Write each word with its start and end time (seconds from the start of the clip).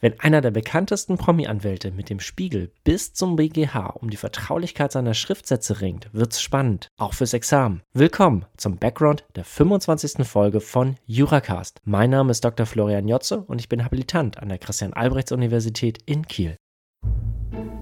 Wenn 0.00 0.20
einer 0.20 0.40
der 0.40 0.52
bekanntesten 0.52 1.18
Promi-Anwälte 1.18 1.90
mit 1.90 2.08
dem 2.08 2.20
Spiegel 2.20 2.70
bis 2.84 3.14
zum 3.14 3.34
BGH 3.34 3.96
um 4.00 4.10
die 4.10 4.16
Vertraulichkeit 4.16 4.92
seiner 4.92 5.12
Schriftsätze 5.12 5.80
ringt, 5.80 6.08
wird's 6.12 6.40
spannend, 6.40 6.88
auch 6.98 7.14
fürs 7.14 7.32
Examen. 7.32 7.82
Willkommen 7.92 8.44
zum 8.56 8.76
Background 8.76 9.24
der 9.34 9.44
25. 9.44 10.24
Folge 10.24 10.60
von 10.60 10.94
Juracast. 11.06 11.80
Mein 11.84 12.10
Name 12.10 12.30
ist 12.30 12.44
Dr. 12.44 12.64
Florian 12.64 13.08
Jotze 13.08 13.40
und 13.40 13.60
ich 13.60 13.68
bin 13.68 13.84
Habilitant 13.84 14.38
an 14.38 14.50
der 14.50 14.58
Christian-Albrechts-Universität 14.58 15.98
in 16.06 16.24
Kiel. 16.28 16.56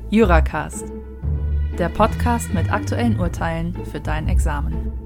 Juracast, 0.09 0.87
der 1.79 1.91
Podcast 1.91 2.55
mit 2.55 2.73
aktuellen 2.73 3.21
Urteilen 3.21 3.77
für 3.85 4.01
dein 4.01 4.31
Examen. 4.31 5.06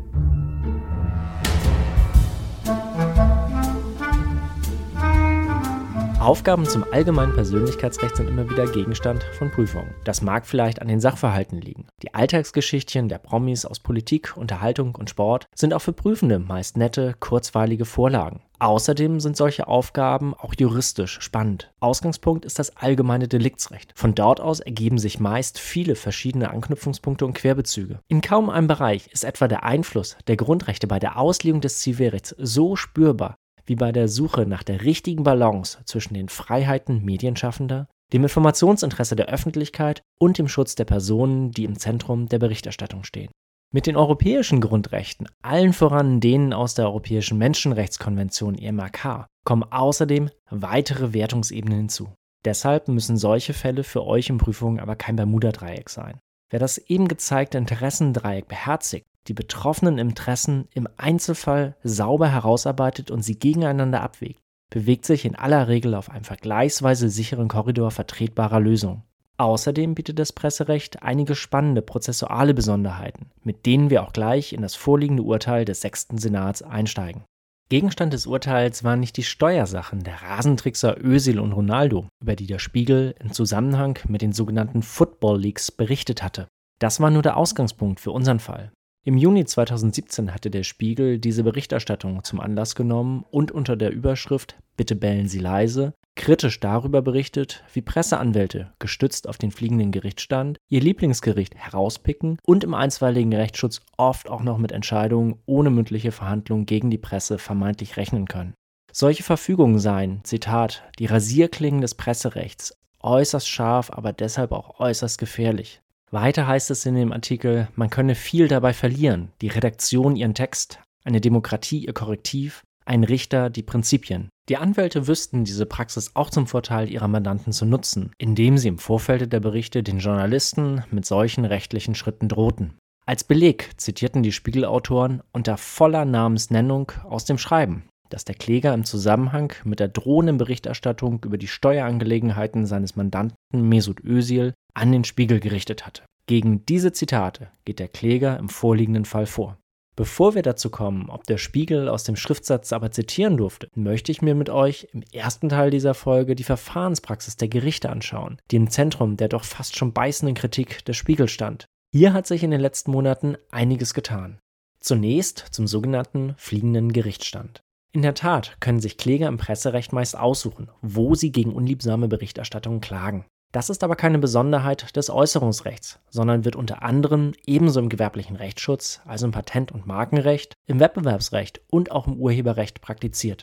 Aufgaben 6.20 6.66
zum 6.66 6.84
allgemeinen 6.92 7.32
Persönlichkeitsrecht 7.32 8.16
sind 8.16 8.28
immer 8.28 8.48
wieder 8.50 8.66
Gegenstand 8.66 9.24
von 9.38 9.50
Prüfungen. 9.50 9.94
Das 10.04 10.20
mag 10.20 10.46
vielleicht 10.46 10.82
an 10.82 10.88
den 10.88 11.00
Sachverhalten 11.00 11.58
liegen. 11.62 11.86
Die 12.02 12.12
Alltagsgeschichtchen 12.12 13.08
der 13.08 13.16
Promis 13.16 13.64
aus 13.64 13.80
Politik, 13.80 14.36
Unterhaltung 14.36 14.94
und 14.96 15.08
Sport 15.08 15.48
sind 15.54 15.72
auch 15.72 15.78
für 15.78 15.94
Prüfende 15.94 16.38
meist 16.38 16.76
nette, 16.76 17.14
kurzweilige 17.20 17.86
Vorlagen. 17.86 18.42
Außerdem 18.58 19.20
sind 19.20 19.38
solche 19.38 19.66
Aufgaben 19.66 20.34
auch 20.34 20.52
juristisch 20.58 21.22
spannend. 21.22 21.72
Ausgangspunkt 21.80 22.44
ist 22.44 22.58
das 22.58 22.76
allgemeine 22.76 23.26
Deliktsrecht. 23.26 23.94
Von 23.94 24.14
dort 24.14 24.42
aus 24.42 24.60
ergeben 24.60 24.98
sich 24.98 25.20
meist 25.20 25.58
viele 25.58 25.94
verschiedene 25.94 26.50
Anknüpfungspunkte 26.50 27.24
und 27.24 27.32
Querbezüge. 27.32 28.00
In 28.08 28.20
kaum 28.20 28.50
einem 28.50 28.66
Bereich 28.66 29.06
ist 29.10 29.24
etwa 29.24 29.48
der 29.48 29.64
Einfluss 29.64 30.18
der 30.26 30.36
Grundrechte 30.36 30.86
bei 30.86 30.98
der 30.98 31.18
Auslegung 31.18 31.62
des 31.62 31.78
Zivilrechts 31.78 32.34
so 32.38 32.76
spürbar 32.76 33.38
wie 33.66 33.76
bei 33.76 33.92
der 33.92 34.08
Suche 34.08 34.46
nach 34.46 34.62
der 34.62 34.84
richtigen 34.84 35.22
Balance 35.22 35.78
zwischen 35.84 36.14
den 36.14 36.28
Freiheiten 36.28 37.04
Medienschaffender, 37.04 37.86
dem 38.12 38.22
Informationsinteresse 38.22 39.16
der 39.16 39.26
Öffentlichkeit 39.26 40.02
und 40.18 40.38
dem 40.38 40.48
Schutz 40.48 40.74
der 40.74 40.84
Personen, 40.84 41.52
die 41.52 41.64
im 41.64 41.78
Zentrum 41.78 42.26
der 42.26 42.38
Berichterstattung 42.38 43.04
stehen. 43.04 43.30
Mit 43.72 43.86
den 43.86 43.96
europäischen 43.96 44.60
Grundrechten, 44.60 45.28
allen 45.42 45.72
voran 45.72 46.18
denen 46.18 46.52
aus 46.52 46.74
der 46.74 46.86
Europäischen 46.86 47.38
Menschenrechtskonvention 47.38 48.56
EMRK, 48.56 49.28
kommen 49.44 49.62
außerdem 49.62 50.28
weitere 50.50 51.12
Wertungsebenen 51.12 51.78
hinzu. 51.78 52.08
Deshalb 52.44 52.88
müssen 52.88 53.16
solche 53.16 53.52
Fälle 53.52 53.84
für 53.84 54.04
euch 54.04 54.28
in 54.28 54.38
Prüfungen 54.38 54.80
aber 54.80 54.96
kein 54.96 55.14
Bermuda-Dreieck 55.14 55.88
sein. 55.88 56.18
Wer 56.50 56.58
das 56.58 56.78
eben 56.78 57.06
gezeigte 57.06 57.58
Interessendreieck 57.58 58.48
beherzigt, 58.48 59.06
die 59.28 59.34
betroffenen 59.34 59.98
Interessen 59.98 60.68
im 60.72 60.88
Einzelfall 60.96 61.76
sauber 61.82 62.28
herausarbeitet 62.28 63.10
und 63.10 63.22
sie 63.22 63.38
gegeneinander 63.38 64.00
abwägt, 64.02 64.40
bewegt 64.70 65.04
sich 65.04 65.24
in 65.24 65.36
aller 65.36 65.68
Regel 65.68 65.94
auf 65.94 66.10
einem 66.10 66.24
vergleichsweise 66.24 67.08
sicheren 67.08 67.48
Korridor 67.48 67.90
vertretbarer 67.90 68.60
Lösungen. 68.60 69.02
Außerdem 69.36 69.94
bietet 69.94 70.18
das 70.18 70.32
Presserecht 70.32 71.02
einige 71.02 71.34
spannende 71.34 71.80
prozessuale 71.80 72.52
Besonderheiten, 72.52 73.30
mit 73.42 73.64
denen 73.64 73.88
wir 73.88 74.02
auch 74.02 74.12
gleich 74.12 74.52
in 74.52 74.60
das 74.60 74.74
vorliegende 74.74 75.22
Urteil 75.22 75.64
des 75.64 75.80
sechsten 75.80 76.18
Senats 76.18 76.62
einsteigen. 76.62 77.24
Gegenstand 77.70 78.12
des 78.12 78.26
Urteils 78.26 78.84
waren 78.84 79.00
nicht 79.00 79.16
die 79.16 79.22
Steuersachen 79.22 80.02
der 80.02 80.22
Rasentrickser 80.22 81.02
Özil 81.02 81.38
und 81.38 81.52
Ronaldo, 81.52 82.08
über 82.20 82.36
die 82.36 82.48
der 82.48 82.58
Spiegel 82.58 83.14
im 83.20 83.32
Zusammenhang 83.32 83.98
mit 84.08 84.22
den 84.22 84.32
sogenannten 84.32 84.82
Football 84.82 85.40
Leagues 85.40 85.70
berichtet 85.70 86.22
hatte. 86.22 86.48
Das 86.80 87.00
war 87.00 87.10
nur 87.10 87.22
der 87.22 87.36
Ausgangspunkt 87.36 88.00
für 88.00 88.10
unseren 88.10 88.40
Fall. 88.40 88.72
Im 89.02 89.16
Juni 89.16 89.44
2017 89.44 90.34
hatte 90.34 90.50
der 90.50 90.62
Spiegel 90.62 91.18
diese 91.18 91.42
Berichterstattung 91.42 92.22
zum 92.24 92.40
Anlass 92.40 92.74
genommen 92.74 93.24
und 93.30 93.50
unter 93.50 93.76
der 93.76 93.92
Überschrift 93.92 94.56
Bitte 94.76 94.94
bellen 94.94 95.28
Sie 95.28 95.38
leise 95.38 95.94
kritisch 96.20 96.60
darüber 96.60 97.00
berichtet, 97.00 97.64
wie 97.72 97.80
Presseanwälte, 97.80 98.74
gestützt 98.78 99.26
auf 99.26 99.38
den 99.38 99.50
fliegenden 99.50 99.90
Gerichtsstand, 99.90 100.58
ihr 100.68 100.82
Lieblingsgericht 100.82 101.54
herauspicken 101.54 102.36
und 102.44 102.62
im 102.62 102.74
einstweiligen 102.74 103.32
Rechtsschutz 103.32 103.80
oft 103.96 104.28
auch 104.28 104.42
noch 104.42 104.58
mit 104.58 104.70
Entscheidungen 104.70 105.40
ohne 105.46 105.70
mündliche 105.70 106.12
Verhandlung 106.12 106.66
gegen 106.66 106.90
die 106.90 106.98
Presse 106.98 107.38
vermeintlich 107.38 107.96
rechnen 107.96 108.26
können. 108.26 108.52
Solche 108.92 109.22
Verfügungen 109.22 109.78
seien, 109.78 110.20
Zitat, 110.24 110.82
die 110.98 111.06
Rasierklingen 111.06 111.80
des 111.80 111.94
Presserechts, 111.94 112.76
äußerst 113.00 113.48
scharf, 113.48 113.90
aber 113.90 114.12
deshalb 114.12 114.52
auch 114.52 114.78
äußerst 114.78 115.16
gefährlich. 115.16 115.80
Weiter 116.12 116.48
heißt 116.48 116.72
es 116.72 116.84
in 116.86 116.96
dem 116.96 117.12
Artikel, 117.12 117.68
man 117.76 117.88
könne 117.88 118.16
viel 118.16 118.48
dabei 118.48 118.72
verlieren, 118.72 119.30
die 119.40 119.48
Redaktion 119.48 120.16
ihren 120.16 120.34
Text, 120.34 120.80
eine 121.04 121.20
Demokratie 121.20 121.86
ihr 121.86 121.92
Korrektiv, 121.92 122.62
ein 122.84 123.04
Richter 123.04 123.48
die 123.48 123.62
Prinzipien. 123.62 124.28
Die 124.48 124.56
Anwälte 124.56 125.06
wüssten 125.06 125.44
diese 125.44 125.66
Praxis 125.66 126.10
auch 126.14 126.30
zum 126.30 126.48
Vorteil 126.48 126.90
ihrer 126.90 127.06
Mandanten 127.06 127.52
zu 127.52 127.64
nutzen, 127.64 128.10
indem 128.18 128.58
sie 128.58 128.66
im 128.66 128.78
Vorfeld 128.78 129.32
der 129.32 129.38
Berichte 129.38 129.84
den 129.84 130.00
Journalisten 130.00 130.82
mit 130.90 131.06
solchen 131.06 131.44
rechtlichen 131.44 131.94
Schritten 131.94 132.28
drohten. 132.28 132.74
Als 133.06 133.22
Beleg 133.22 133.70
zitierten 133.76 134.24
die 134.24 134.32
Spiegelautoren 134.32 135.22
unter 135.32 135.56
voller 135.56 136.04
Namensnennung 136.04 136.90
aus 137.04 137.24
dem 137.24 137.38
Schreiben, 137.38 137.84
das 138.10 138.24
der 138.24 138.34
Kläger 138.34 138.74
im 138.74 138.84
Zusammenhang 138.84 139.52
mit 139.64 139.80
der 139.80 139.88
drohenden 139.88 140.36
Berichterstattung 140.36 141.22
über 141.24 141.38
die 141.38 141.48
Steuerangelegenheiten 141.48 142.66
seines 142.66 142.96
Mandanten 142.96 143.36
Mesut 143.52 144.04
Özil 144.04 144.52
an 144.74 144.92
den 144.92 145.04
Spiegel 145.04 145.40
gerichtet 145.40 145.86
hatte. 145.86 146.02
Gegen 146.26 146.64
diese 146.66 146.92
Zitate 146.92 147.48
geht 147.64 147.78
der 147.78 147.88
Kläger 147.88 148.38
im 148.38 148.48
vorliegenden 148.48 149.04
Fall 149.04 149.26
vor. 149.26 149.56
Bevor 149.96 150.34
wir 150.34 150.42
dazu 150.42 150.70
kommen, 150.70 151.10
ob 151.10 151.24
der 151.24 151.36
Spiegel 151.36 151.88
aus 151.88 152.04
dem 152.04 152.16
Schriftsatz 152.16 152.72
aber 152.72 152.90
zitieren 152.90 153.36
durfte, 153.36 153.68
möchte 153.74 154.12
ich 154.12 154.22
mir 154.22 154.34
mit 154.34 154.48
euch 154.48 154.88
im 154.92 155.02
ersten 155.12 155.48
Teil 155.48 155.70
dieser 155.70 155.94
Folge 155.94 156.34
die 156.34 156.44
Verfahrenspraxis 156.44 157.36
der 157.36 157.48
Gerichte 157.48 157.90
anschauen, 157.90 158.38
die 158.50 158.56
im 158.56 158.70
Zentrum 158.70 159.16
der 159.16 159.28
doch 159.28 159.44
fast 159.44 159.76
schon 159.76 159.92
beißenden 159.92 160.34
Kritik 160.34 160.84
des 160.84 160.96
Spiegel 160.96 161.28
stand. 161.28 161.66
Hier 161.92 162.12
hat 162.12 162.26
sich 162.26 162.42
in 162.42 162.50
den 162.50 162.60
letzten 162.60 162.92
Monaten 162.92 163.36
einiges 163.50 163.92
getan. 163.92 164.38
Zunächst 164.78 165.38
zum 165.50 165.66
sogenannten 165.66 166.34
fliegenden 166.38 166.92
Gerichtsstand. 166.92 167.60
In 167.92 168.02
der 168.02 168.14
Tat 168.14 168.56
können 168.60 168.78
sich 168.78 168.98
Kläger 168.98 169.26
im 169.26 169.36
Presserecht 169.36 169.92
meist 169.92 170.16
aussuchen, 170.16 170.70
wo 170.80 171.16
sie 171.16 171.32
gegen 171.32 171.52
unliebsame 171.52 172.06
Berichterstattung 172.06 172.80
klagen. 172.80 173.24
Das 173.52 173.68
ist 173.68 173.82
aber 173.82 173.96
keine 173.96 174.20
Besonderheit 174.20 174.94
des 174.94 175.10
Äußerungsrechts, 175.10 175.98
sondern 176.08 176.44
wird 176.44 176.54
unter 176.54 176.84
anderem 176.84 177.32
ebenso 177.46 177.80
im 177.80 177.88
gewerblichen 177.88 178.36
Rechtsschutz, 178.36 179.00
also 179.06 179.26
im 179.26 179.32
Patent- 179.32 179.72
und 179.72 179.88
Markenrecht, 179.88 180.54
im 180.66 180.78
Wettbewerbsrecht 180.78 181.62
und 181.68 181.90
auch 181.90 182.06
im 182.06 182.16
Urheberrecht 182.16 182.80
praktiziert. 182.80 183.42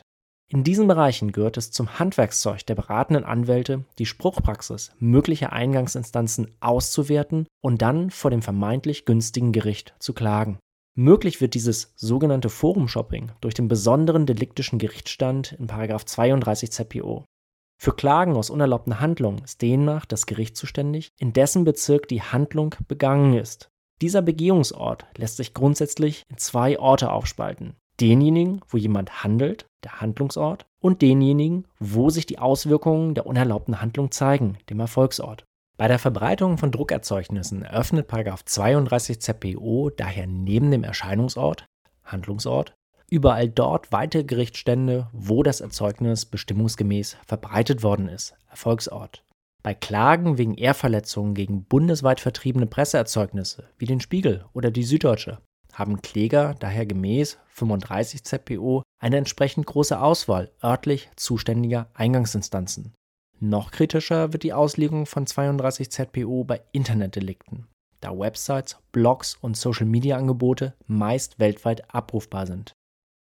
In 0.50 0.64
diesen 0.64 0.88
Bereichen 0.88 1.32
gehört 1.32 1.58
es 1.58 1.70
zum 1.70 1.98
Handwerkszeug 1.98 2.64
der 2.64 2.74
beratenden 2.74 3.24
Anwälte, 3.24 3.84
die 3.98 4.06
Spruchpraxis 4.06 4.92
möglicher 4.98 5.52
Eingangsinstanzen 5.52 6.56
auszuwerten 6.60 7.46
und 7.60 7.82
dann 7.82 8.08
vor 8.08 8.30
dem 8.30 8.40
vermeintlich 8.40 9.04
günstigen 9.04 9.52
Gericht 9.52 9.94
zu 9.98 10.14
klagen. 10.14 10.58
Möglich 11.00 11.40
wird 11.40 11.54
dieses 11.54 11.92
sogenannte 11.94 12.48
Forum-Shopping 12.48 13.30
durch 13.40 13.54
den 13.54 13.68
besonderen 13.68 14.26
deliktischen 14.26 14.80
Gerichtsstand 14.80 15.52
in 15.52 15.68
32 15.68 16.72
ZPO. 16.72 17.24
Für 17.80 17.92
Klagen 17.92 18.34
aus 18.34 18.50
unerlaubten 18.50 18.98
Handlungen 18.98 19.44
ist 19.44 19.62
demnach 19.62 20.06
das 20.06 20.26
Gericht 20.26 20.56
zuständig, 20.56 21.10
in 21.16 21.32
dessen 21.32 21.62
Bezirk 21.62 22.08
die 22.08 22.22
Handlung 22.22 22.74
begangen 22.88 23.34
ist. 23.34 23.68
Dieser 24.02 24.22
Begehungsort 24.22 25.06
lässt 25.16 25.36
sich 25.36 25.54
grundsätzlich 25.54 26.24
in 26.30 26.38
zwei 26.38 26.80
Orte 26.80 27.12
aufspalten. 27.12 27.76
Denjenigen, 28.00 28.60
wo 28.66 28.76
jemand 28.76 29.22
handelt, 29.22 29.66
der 29.84 30.00
Handlungsort, 30.00 30.66
und 30.80 31.00
denjenigen, 31.00 31.68
wo 31.78 32.10
sich 32.10 32.26
die 32.26 32.40
Auswirkungen 32.40 33.14
der 33.14 33.26
unerlaubten 33.26 33.80
Handlung 33.80 34.10
zeigen, 34.10 34.58
dem 34.68 34.80
Erfolgsort. 34.80 35.44
Bei 35.78 35.86
der 35.86 36.00
Verbreitung 36.00 36.58
von 36.58 36.72
Druckerzeugnissen 36.72 37.62
eröffnet 37.62 38.08
32 38.10 39.20
ZPO 39.20 39.90
daher 39.90 40.26
neben 40.26 40.72
dem 40.72 40.82
Erscheinungsort, 40.82 41.66
Handlungsort, 42.04 42.74
überall 43.08 43.48
dort 43.48 43.92
weitere 43.92 44.24
Gerichtsstände, 44.24 45.08
wo 45.12 45.44
das 45.44 45.60
Erzeugnis 45.60 46.26
bestimmungsgemäß 46.26 47.16
verbreitet 47.24 47.84
worden 47.84 48.08
ist, 48.08 48.34
Erfolgsort. 48.50 49.22
Bei 49.62 49.72
Klagen 49.72 50.36
wegen 50.36 50.56
Ehrverletzungen 50.56 51.34
gegen 51.34 51.62
bundesweit 51.62 52.18
vertriebene 52.18 52.66
Presseerzeugnisse 52.66 53.68
wie 53.78 53.86
den 53.86 54.00
Spiegel 54.00 54.46
oder 54.52 54.72
die 54.72 54.82
Süddeutsche 54.82 55.38
haben 55.72 56.02
Kläger 56.02 56.56
daher 56.58 56.86
gemäß 56.86 57.38
35 57.50 58.24
ZPO 58.24 58.82
eine 58.98 59.16
entsprechend 59.16 59.66
große 59.66 60.00
Auswahl 60.00 60.50
örtlich 60.60 61.08
zuständiger 61.14 61.88
Eingangsinstanzen. 61.94 62.94
Noch 63.40 63.70
kritischer 63.70 64.32
wird 64.32 64.42
die 64.42 64.52
Auslegung 64.52 65.06
von 65.06 65.26
32 65.26 65.90
ZPO 65.90 66.42
bei 66.42 66.60
Internetdelikten, 66.72 67.68
da 68.00 68.18
Websites, 68.18 68.78
Blogs 68.90 69.36
und 69.40 69.56
Social-Media-Angebote 69.56 70.74
meist 70.86 71.38
weltweit 71.38 71.94
abrufbar 71.94 72.46
sind. 72.46 72.72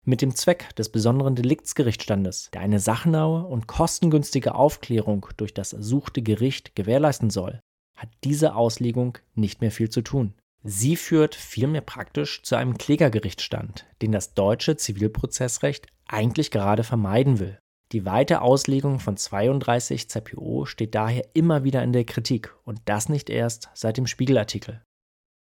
Mit 0.06 0.24
dem 0.24 0.34
Zweck 0.34 0.76
des 0.76 0.90
besonderen 0.90 1.36
Deliktsgerichtsstandes, 1.36 2.50
der 2.54 2.62
eine 2.62 2.80
sachnahe 2.80 3.46
und 3.46 3.68
kostengünstige 3.68 4.56
Aufklärung 4.56 5.28
durch 5.38 5.54
das 5.54 5.74
ersuchte 5.74 6.24
Gericht 6.24 6.76
gewährleisten 6.76 7.30
soll, 7.30 7.60
hat 7.96 8.10
diese 8.24 8.56
Auslegung 8.56 9.20
nicht 9.36 9.62
mehr 9.62 9.72
viel 9.72 9.90
zu 9.90 10.02
tun. 10.02 10.34
Sie 10.64 10.96
führt 10.96 11.36
vielmehr 11.36 11.82
praktisch 11.82 12.42
zu 12.42 12.56
einem 12.56 12.78
Klägergerichtsstand, 12.78 13.86
den 14.02 14.12
das 14.12 14.34
deutsche 14.34 14.76
Zivilprozessrecht 14.76 15.88
eigentlich 16.08 16.50
gerade 16.50 16.84
vermeiden 16.84 17.40
will. 17.40 17.60
Die 17.92 18.06
weite 18.06 18.42
Auslegung 18.42 19.00
von 19.00 19.18
32 19.18 20.10
ZPO 20.10 20.66
steht 20.66 20.94
daher 20.94 21.24
immer 21.34 21.64
wieder 21.64 21.82
in 21.84 21.92
der 21.92 22.06
Kritik 22.06 22.56
und 22.64 22.80
das 22.86 23.10
nicht 23.10 23.32
erst 23.32 23.70
seit 23.74 23.98
dem 23.98 24.06
Spiegelartikel. 24.06 24.84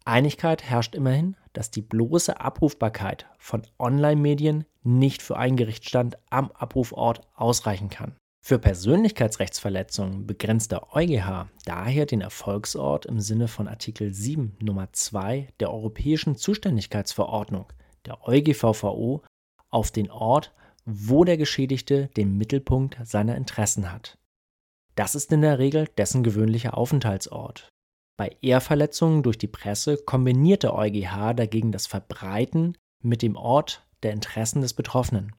Einigkeit 0.05 0.63
herrscht 0.63 0.95
immerhin, 0.95 1.37
dass 1.55 1.71
die 1.71 1.81
bloße 1.81 2.39
Abrufbarkeit 2.39 3.27
von 3.39 3.63
Online-Medien 3.79 4.67
nicht 4.83 5.23
für 5.23 5.39
einen 5.39 5.57
Gerichtsstand 5.57 6.19
am 6.29 6.51
Abrufort 6.51 7.23
ausreichen 7.35 7.89
kann. 7.89 8.15
Für 8.45 8.59
Persönlichkeitsrechtsverletzungen 8.59 10.27
begrenzt 10.27 10.71
der 10.71 10.95
EuGH 10.95 11.47
daher 11.65 12.05
den 12.05 12.21
Erfolgsort 12.21 13.07
im 13.07 13.21
Sinne 13.21 13.49
von 13.49 13.69
Artikel 13.69 14.13
7 14.13 14.59
Nummer 14.61 14.93
2 14.93 15.49
der 15.61 15.73
Europäischen 15.73 16.37
Zuständigkeitsverordnung 16.37 17.73
der 18.05 18.29
EuGVVO 18.29 19.23
auf 19.71 19.91
den 19.91 20.11
Ort, 20.11 20.53
wo 20.85 21.25
der 21.25 21.37
Geschädigte 21.37 22.09
den 22.17 22.37
Mittelpunkt 22.37 22.99
seiner 23.05 23.37
Interessen 23.37 23.91
hat. 23.93 24.19
Das 24.95 25.15
ist 25.15 25.33
in 25.33 25.43
der 25.43 25.59
Regel 25.59 25.89
dessen 25.99 26.23
gewöhnlicher 26.23 26.77
Aufenthaltsort. 26.77 27.69
Bei 28.17 28.37
Ehrverletzungen 28.43 29.23
durch 29.23 29.39
die 29.39 29.49
Presse 29.49 29.97
kombiniert 29.97 30.63
der 30.63 30.75
EuGH 30.75 31.35
dagegen 31.35 31.73
das 31.73 31.87
Verbreiten 31.87 32.79
mit 33.03 33.23
dem 33.23 33.37
Ort 33.37 33.87
der 34.03 34.13
Interessen 34.13 34.61
des 34.61 34.73
Betroffenen. 34.73 35.35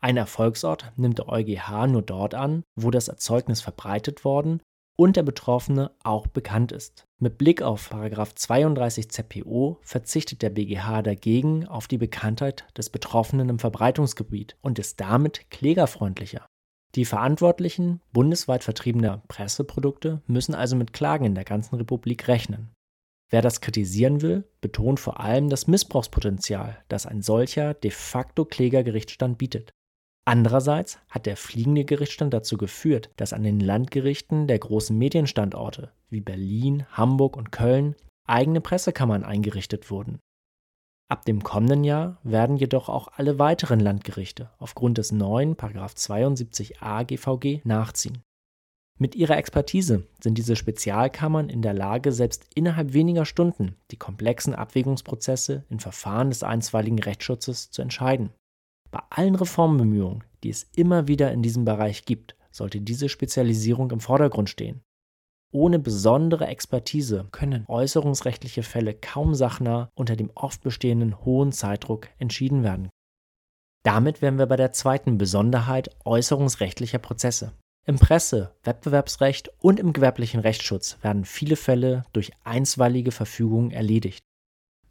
Ein 0.00 0.16
Erfolgsort 0.16 0.92
nimmt 0.96 1.18
der 1.18 1.28
EuGH 1.28 1.86
nur 1.88 2.02
dort 2.02 2.34
an, 2.34 2.62
wo 2.76 2.90
das 2.90 3.08
Erzeugnis 3.08 3.60
verbreitet 3.60 4.24
worden 4.24 4.60
und 5.02 5.16
der 5.16 5.24
Betroffene 5.24 5.90
auch 6.04 6.28
bekannt 6.28 6.70
ist. 6.70 7.08
Mit 7.18 7.36
Blick 7.36 7.60
auf 7.60 7.90
32 7.90 9.10
ZPO 9.10 9.80
verzichtet 9.82 10.42
der 10.42 10.50
BGH 10.50 11.02
dagegen 11.02 11.66
auf 11.66 11.88
die 11.88 11.98
Bekanntheit 11.98 12.64
des 12.78 12.88
Betroffenen 12.88 13.48
im 13.48 13.58
Verbreitungsgebiet 13.58 14.56
und 14.62 14.78
ist 14.78 15.00
damit 15.00 15.50
klägerfreundlicher. 15.50 16.46
Die 16.94 17.04
Verantwortlichen 17.04 18.00
bundesweit 18.12 18.62
vertriebener 18.62 19.24
Presseprodukte 19.26 20.22
müssen 20.28 20.54
also 20.54 20.76
mit 20.76 20.92
Klagen 20.92 21.24
in 21.24 21.34
der 21.34 21.42
ganzen 21.42 21.74
Republik 21.74 22.28
rechnen. 22.28 22.70
Wer 23.28 23.42
das 23.42 23.60
kritisieren 23.60 24.22
will, 24.22 24.44
betont 24.60 25.00
vor 25.00 25.18
allem 25.18 25.48
das 25.48 25.66
Missbrauchspotenzial, 25.66 26.78
das 26.86 27.06
ein 27.06 27.22
solcher 27.22 27.74
de 27.74 27.90
facto 27.90 28.44
Klägergerichtsstand 28.44 29.36
bietet. 29.36 29.72
Andererseits 30.24 30.98
hat 31.08 31.26
der 31.26 31.36
fliegende 31.36 31.84
Gerichtsstand 31.84 32.32
dazu 32.32 32.56
geführt, 32.56 33.10
dass 33.16 33.32
an 33.32 33.42
den 33.42 33.58
Landgerichten 33.58 34.46
der 34.46 34.58
großen 34.58 34.96
Medienstandorte 34.96 35.90
wie 36.10 36.20
Berlin, 36.20 36.86
Hamburg 36.92 37.36
und 37.36 37.50
Köln 37.50 37.96
eigene 38.28 38.60
Pressekammern 38.60 39.24
eingerichtet 39.24 39.90
wurden. 39.90 40.20
Ab 41.10 41.24
dem 41.24 41.42
kommenden 41.42 41.84
Jahr 41.84 42.18
werden 42.22 42.56
jedoch 42.56 42.88
auch 42.88 43.08
alle 43.16 43.38
weiteren 43.38 43.80
Landgerichte 43.80 44.50
aufgrund 44.58 44.96
des 44.96 45.12
neuen 45.12 45.56
72a 45.56 47.04
GVG 47.04 47.60
nachziehen. 47.64 48.22
Mit 48.98 49.16
ihrer 49.16 49.36
Expertise 49.36 50.06
sind 50.20 50.38
diese 50.38 50.54
Spezialkammern 50.54 51.48
in 51.48 51.60
der 51.60 51.74
Lage, 51.74 52.12
selbst 52.12 52.46
innerhalb 52.54 52.92
weniger 52.92 53.24
Stunden 53.24 53.76
die 53.90 53.96
komplexen 53.96 54.54
Abwägungsprozesse 54.54 55.64
in 55.68 55.80
Verfahren 55.80 56.30
des 56.30 56.44
einstweiligen 56.44 57.00
Rechtsschutzes 57.00 57.70
zu 57.70 57.82
entscheiden. 57.82 58.30
Bei 58.92 59.00
allen 59.10 59.34
Reformbemühungen, 59.34 60.22
die 60.44 60.50
es 60.50 60.68
immer 60.76 61.08
wieder 61.08 61.32
in 61.32 61.42
diesem 61.42 61.64
Bereich 61.64 62.04
gibt, 62.04 62.36
sollte 62.50 62.80
diese 62.80 63.08
Spezialisierung 63.08 63.90
im 63.90 64.00
Vordergrund 64.00 64.50
stehen. 64.50 64.82
Ohne 65.50 65.78
besondere 65.78 66.46
Expertise 66.46 67.26
können 67.32 67.64
äußerungsrechtliche 67.68 68.62
Fälle 68.62 68.94
kaum 68.94 69.34
sachnah 69.34 69.90
unter 69.94 70.14
dem 70.14 70.30
oft 70.34 70.62
bestehenden 70.62 71.24
hohen 71.24 71.52
Zeitdruck 71.52 72.08
entschieden 72.18 72.62
werden. 72.62 72.90
Damit 73.82 74.22
wären 74.22 74.38
wir 74.38 74.46
bei 74.46 74.56
der 74.56 74.72
zweiten 74.72 75.18
Besonderheit 75.18 75.90
äußerungsrechtlicher 76.04 76.98
Prozesse. 76.98 77.52
Im 77.84 77.98
Presse-, 77.98 78.54
Wettbewerbsrecht 78.62 79.50
und 79.58 79.80
im 79.80 79.92
gewerblichen 79.92 80.40
Rechtsschutz 80.40 80.98
werden 81.02 81.24
viele 81.24 81.56
Fälle 81.56 82.04
durch 82.12 82.30
einstweilige 82.44 83.10
Verfügungen 83.10 83.72
erledigt. 83.72 84.22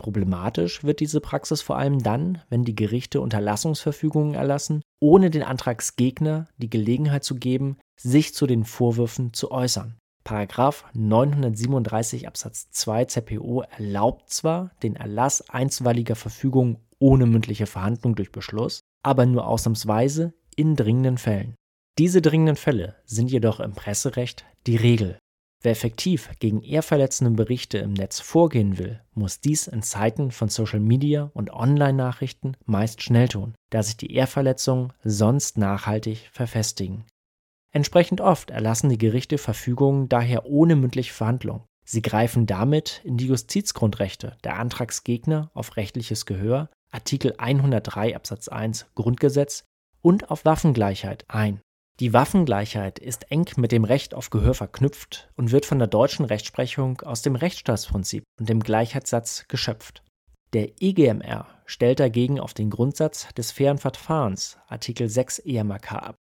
Problematisch 0.02 0.84
wird 0.84 1.00
diese 1.00 1.22
Praxis 1.22 1.62
vor 1.62 1.78
allem 1.78 2.02
dann, 2.02 2.42
wenn 2.50 2.64
die 2.64 2.74
Gerichte 2.74 3.22
Unterlassungsverfügungen 3.22 4.34
erlassen, 4.34 4.82
ohne 5.00 5.30
den 5.30 5.44
Antragsgegner 5.44 6.48
die 6.58 6.72
Gelegenheit 6.72 7.24
zu 7.24 7.36
geben, 7.36 7.78
sich 8.00 8.34
zu 8.34 8.48
den 8.48 8.66
Vorwürfen 8.66 9.32
zu 9.32 9.52
äußern. 9.52 10.00
Paragraph 10.24 10.86
937 10.96 12.28
Absatz 12.28 12.72
2 12.72 13.06
ZPO 13.06 13.62
erlaubt 13.78 14.32
zwar 14.32 14.72
den 14.82 14.96
Erlass 14.96 15.48
einstweiliger 15.52 16.16
Verfügungen 16.16 16.78
ohne 16.98 17.28
mündliche 17.28 17.68
Verhandlung 17.68 18.16
durch 18.16 18.32
Beschluss, 18.32 18.80
aber 19.04 19.28
nur 19.28 19.46
ausnahmsweise 19.46 20.34
in 20.56 20.76
dringenden 20.76 21.20
Fällen. 21.20 21.54
Diese 22.00 22.24
dringenden 22.24 22.56
Fälle 22.56 22.96
sind 23.06 23.30
jedoch 23.30 23.60
im 23.60 23.74
Presserecht 23.74 24.46
die 24.66 24.78
Regel. 24.78 25.20
Wer 25.64 25.74
effektiv 25.74 26.32
gegen 26.40 26.64
ehrverletzende 26.64 27.32
Berichte 27.32 27.78
im 27.78 27.94
Netz 27.94 28.20
vorgehen 28.20 28.80
will, 28.80 29.00
muss 29.14 29.42
dies 29.42 29.68
in 29.68 29.84
Zeiten 29.84 30.32
von 30.32 30.50
Social 30.50 30.80
Media 30.80 31.30
und 31.36 31.52
Online-Nachrichten 31.52 32.58
meist 32.66 33.04
schnell 33.04 33.28
tun, 33.28 33.54
da 33.70 33.84
sich 33.84 33.96
die 33.96 34.12
Ehrverletzungen 34.12 34.92
sonst 35.04 35.60
nachhaltig 35.60 36.30
verfestigen. 36.34 37.06
Entsprechend 37.72 38.22
oft 38.22 38.50
erlassen 38.50 38.90
die 38.90 38.98
Gerichte 38.98 39.38
Verfügungen 39.38 40.10
daher 40.10 40.46
ohne 40.46 40.76
mündliche 40.76 41.14
Verhandlung. 41.14 41.64
Sie 41.86 42.02
greifen 42.02 42.48
damit 42.48 43.02
in 43.04 43.18
die 43.18 43.28
Justizgrundrechte 43.28 44.38
der 44.44 44.58
Antragsgegner 44.58 45.52
auf 45.54 45.78
rechtliches 45.78 46.26
Gehör, 46.26 46.70
Artikel 46.92 47.36
103 47.38 48.16
Absatz 48.16 48.48
1 48.48 48.88
Grundgesetz 48.96 49.66
und 50.02 50.32
auf 50.32 50.44
Waffengleichheit 50.44 51.26
ein. 51.28 51.62
Die 52.02 52.14
Waffengleichheit 52.14 52.98
ist 52.98 53.32
eng 53.32 53.46
mit 53.58 53.72
dem 53.72 53.84
Recht 53.84 54.16
auf 54.16 54.32
Gehör 54.32 54.56
verknüpft 54.56 55.30
und 55.36 55.52
wird 55.52 55.68
von 55.68 55.78
der 55.78 55.88
deutschen 55.88 56.26
Rechtsprechung 56.26 57.02
aus 57.02 57.22
dem 57.22 57.36
Rechtsstaatsprinzip 57.36 58.24
und 58.40 58.50
dem 58.50 58.62
Gleichheitssatz 58.62 59.46
geschöpft. 59.48 60.02
Der 60.54 60.82
EGMR 60.82 61.46
stellt 61.68 62.00
dagegen 62.00 62.40
auf 62.40 62.56
den 62.56 62.72
Grundsatz 62.72 63.28
des 63.36 63.52
fairen 63.52 63.78
Verfahrens 63.78 64.58
Artikel 64.68 65.10
6 65.10 65.38
EMRK 65.46 65.92
ab. 65.92 66.16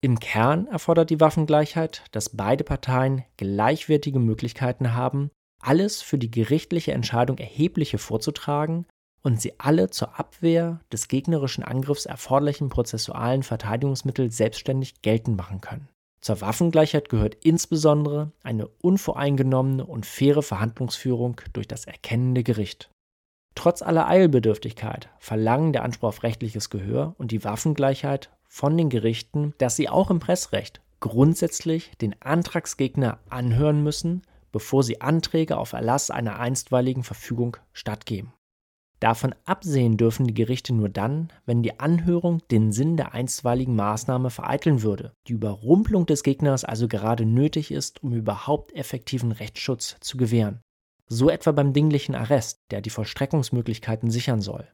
Im 0.00 0.18
Kern 0.18 0.66
erfordert 0.66 1.10
die 1.10 1.20
Waffengleichheit, 1.20 2.04
dass 2.12 2.34
beide 2.34 2.64
Parteien 2.64 3.22
gleichwertige 3.36 4.18
Möglichkeiten 4.18 4.94
haben, 4.94 5.30
alles 5.60 6.00
für 6.00 6.16
die 6.16 6.30
gerichtliche 6.30 6.92
Entscheidung 6.92 7.36
Erhebliche 7.36 7.98
vorzutragen 7.98 8.86
und 9.22 9.40
sie 9.40 9.58
alle 9.58 9.90
zur 9.90 10.18
Abwehr 10.18 10.80
des 10.92 11.08
gegnerischen 11.08 11.64
Angriffs 11.64 12.06
erforderlichen 12.06 12.68
prozessualen 12.68 13.42
Verteidigungsmittel 13.42 14.30
selbstständig 14.30 15.02
geltend 15.02 15.36
machen 15.36 15.60
können. 15.60 15.88
Zur 16.20 16.40
Waffengleichheit 16.40 17.08
gehört 17.08 17.36
insbesondere 17.42 18.30
eine 18.44 18.68
unvoreingenommene 18.68 19.84
und 19.84 20.06
faire 20.06 20.42
Verhandlungsführung 20.42 21.40
durch 21.52 21.66
das 21.66 21.84
erkennende 21.84 22.44
Gericht. 22.44 22.90
Trotz 23.54 23.82
aller 23.82 24.08
Eilbedürftigkeit 24.08 25.08
verlangen 25.18 25.72
der 25.72 25.82
Anspruch 25.82 26.08
auf 26.08 26.22
rechtliches 26.22 26.70
Gehör 26.70 27.14
und 27.18 27.32
die 27.32 27.44
Waffengleichheit 27.44 28.30
von 28.48 28.76
den 28.76 28.88
Gerichten, 28.88 29.54
dass 29.58 29.76
sie 29.76 29.88
auch 29.88 30.10
im 30.10 30.20
Pressrecht 30.20 30.80
grundsätzlich 31.00 31.90
den 32.00 32.14
Antragsgegner 32.22 33.18
anhören 33.28 33.82
müssen, 33.82 34.22
bevor 34.52 34.84
sie 34.84 35.00
Anträge 35.00 35.56
auf 35.56 35.72
Erlass 35.72 36.10
einer 36.10 36.38
einstweiligen 36.38 37.02
Verfügung 37.02 37.56
stattgeben. 37.72 38.32
Davon 39.02 39.34
absehen 39.46 39.96
dürfen 39.96 40.28
die 40.28 40.34
Gerichte 40.34 40.72
nur 40.72 40.88
dann, 40.88 41.32
wenn 41.44 41.64
die 41.64 41.80
Anhörung 41.80 42.40
den 42.52 42.70
Sinn 42.70 42.96
der 42.96 43.14
einstweiligen 43.14 43.74
Maßnahme 43.74 44.30
vereiteln 44.30 44.82
würde, 44.82 45.12
die 45.26 45.32
Überrumpelung 45.32 46.06
des 46.06 46.22
Gegners 46.22 46.62
also 46.64 46.86
gerade 46.86 47.26
nötig 47.26 47.72
ist, 47.72 48.00
um 48.04 48.12
überhaupt 48.12 48.72
effektiven 48.76 49.32
Rechtsschutz 49.32 49.96
zu 49.98 50.16
gewähren. 50.16 50.60
So 51.08 51.30
etwa 51.30 51.50
beim 51.50 51.72
dinglichen 51.72 52.14
Arrest, 52.14 52.60
der 52.70 52.80
die 52.80 52.90
Vollstreckungsmöglichkeiten 52.90 54.08
sichern 54.08 54.40
soll. 54.40 54.68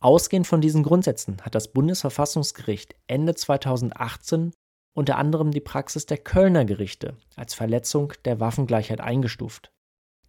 Ausgehend 0.00 0.46
von 0.46 0.62
diesen 0.62 0.82
Grundsätzen 0.82 1.42
hat 1.42 1.54
das 1.54 1.70
Bundesverfassungsgericht 1.70 2.94
Ende 3.06 3.34
2018 3.34 4.52
unter 4.94 5.18
anderem 5.18 5.50
die 5.50 5.60
Praxis 5.60 6.06
der 6.06 6.16
Kölner 6.16 6.64
Gerichte 6.64 7.18
als 7.36 7.52
Verletzung 7.52 8.14
der 8.24 8.40
Waffengleichheit 8.40 9.02
eingestuft. 9.02 9.73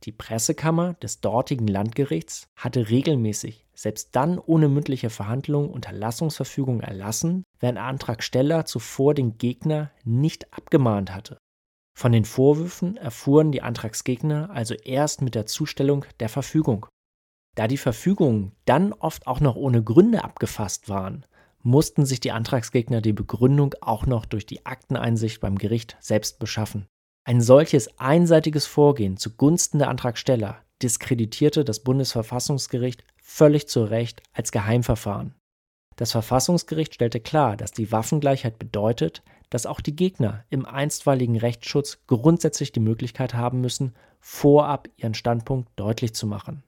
Die 0.03 0.11
Pressekammer 0.11 0.93
des 0.95 1.21
dortigen 1.21 1.67
Landgerichts 1.67 2.47
hatte 2.55 2.89
regelmäßig, 2.89 3.65
selbst 3.73 4.15
dann 4.15 4.37
ohne 4.37 4.69
mündliche 4.69 5.09
Verhandlung, 5.09 5.69
Unterlassungsverfügungen 5.69 6.81
erlassen, 6.81 7.43
wenn 7.59 7.77
Antragsteller 7.77 8.65
zuvor 8.65 9.13
den 9.13 9.37
Gegner 9.37 9.91
nicht 10.03 10.53
abgemahnt 10.53 11.13
hatte. 11.13 11.37
Von 11.97 12.11
den 12.11 12.25
Vorwürfen 12.25 12.97
erfuhren 12.97 13.51
die 13.51 13.61
Antragsgegner 13.61 14.49
also 14.51 14.75
erst 14.75 15.21
mit 15.21 15.33
der 15.33 15.45
Zustellung 15.45 16.05
der 16.19 16.29
Verfügung. 16.29 16.87
Da 17.55 17.67
die 17.67 17.77
Verfügungen 17.77 18.51
dann 18.65 18.91
oft 18.91 19.27
auch 19.27 19.39
noch 19.39 19.55
ohne 19.55 19.81
Gründe 19.81 20.23
abgefasst 20.23 20.89
waren, 20.89 21.25
mussten 21.63 22.05
sich 22.05 22.19
die 22.19 22.31
Antragsgegner 22.31 23.01
die 23.01 23.13
Begründung 23.13 23.73
auch 23.81 24.05
noch 24.05 24.25
durch 24.25 24.45
die 24.45 24.65
Akteneinsicht 24.65 25.39
beim 25.39 25.57
Gericht 25.57 25.97
selbst 25.99 26.37
beschaffen. 26.37 26.85
Ein 27.27 27.41
solches 27.41 27.99
einseitiges 27.99 28.67
Vorgehen 28.67 29.17
zugunsten 29.17 29.79
der 29.79 29.89
Antragsteller 29.89 30.61
diskreditierte 30.83 31.65
das 31.65 31.79
Bundesverfassungsgericht 31.79 33.03
völlig 33.17 33.67
zu 33.67 33.83
Recht 33.83 34.21
als 34.31 34.51
Geheimverfahren. 34.51 35.33
Das 35.95 36.11
Verfassungsgericht 36.11 36.93
stellte 36.93 37.19
klar, 37.19 37.57
dass 37.57 37.71
die 37.71 37.91
Waffengleichheit 37.91 38.59
bedeutet, 38.59 39.23
dass 39.49 39.65
auch 39.65 39.81
die 39.81 39.95
Gegner 39.95 40.45
im 40.51 40.67
einstweiligen 40.67 41.37
Rechtsschutz 41.37 41.97
grundsätzlich 42.05 42.71
die 42.71 42.79
Möglichkeit 42.79 43.33
haben 43.33 43.59
müssen, 43.59 43.95
vorab 44.19 44.87
ihren 44.97 45.15
Standpunkt 45.15 45.69
deutlich 45.77 46.13
zu 46.13 46.27
machen. 46.27 46.63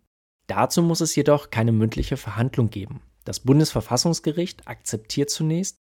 Dazu 0.47 0.81
muss 0.81 1.01
es 1.01 1.15
jedoch 1.15 1.51
keine 1.51 1.71
mündliche 1.71 2.17
Verhandlung 2.17 2.71
geben. 2.71 3.01
Das 3.25 3.41
Bundesverfassungsgericht 3.41 4.67
akzeptiert 4.67 5.29
zunächst, 5.29 5.77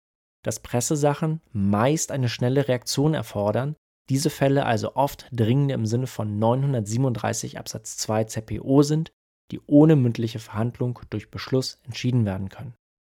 dass 0.43 0.61
Pressesachen 0.61 1.41
meist 1.51 2.11
eine 2.11 2.29
schnelle 2.29 2.69
Reaktion 2.69 3.13
erfordern, 3.13 3.75
diese 4.11 4.29
Fälle 4.29 4.65
also 4.65 4.97
oft 4.97 5.25
dringende 5.31 5.73
im 5.73 5.85
Sinne 5.85 6.05
von 6.05 6.37
937 6.37 7.57
Absatz 7.57 7.95
2 7.95 8.25
ZPO 8.25 8.83
sind, 8.83 9.13
die 9.53 9.61
ohne 9.67 9.95
mündliche 9.95 10.39
Verhandlung 10.39 10.99
durch 11.09 11.31
Beschluss 11.31 11.79
entschieden 11.85 12.25
werden 12.25 12.49
können. 12.49 12.73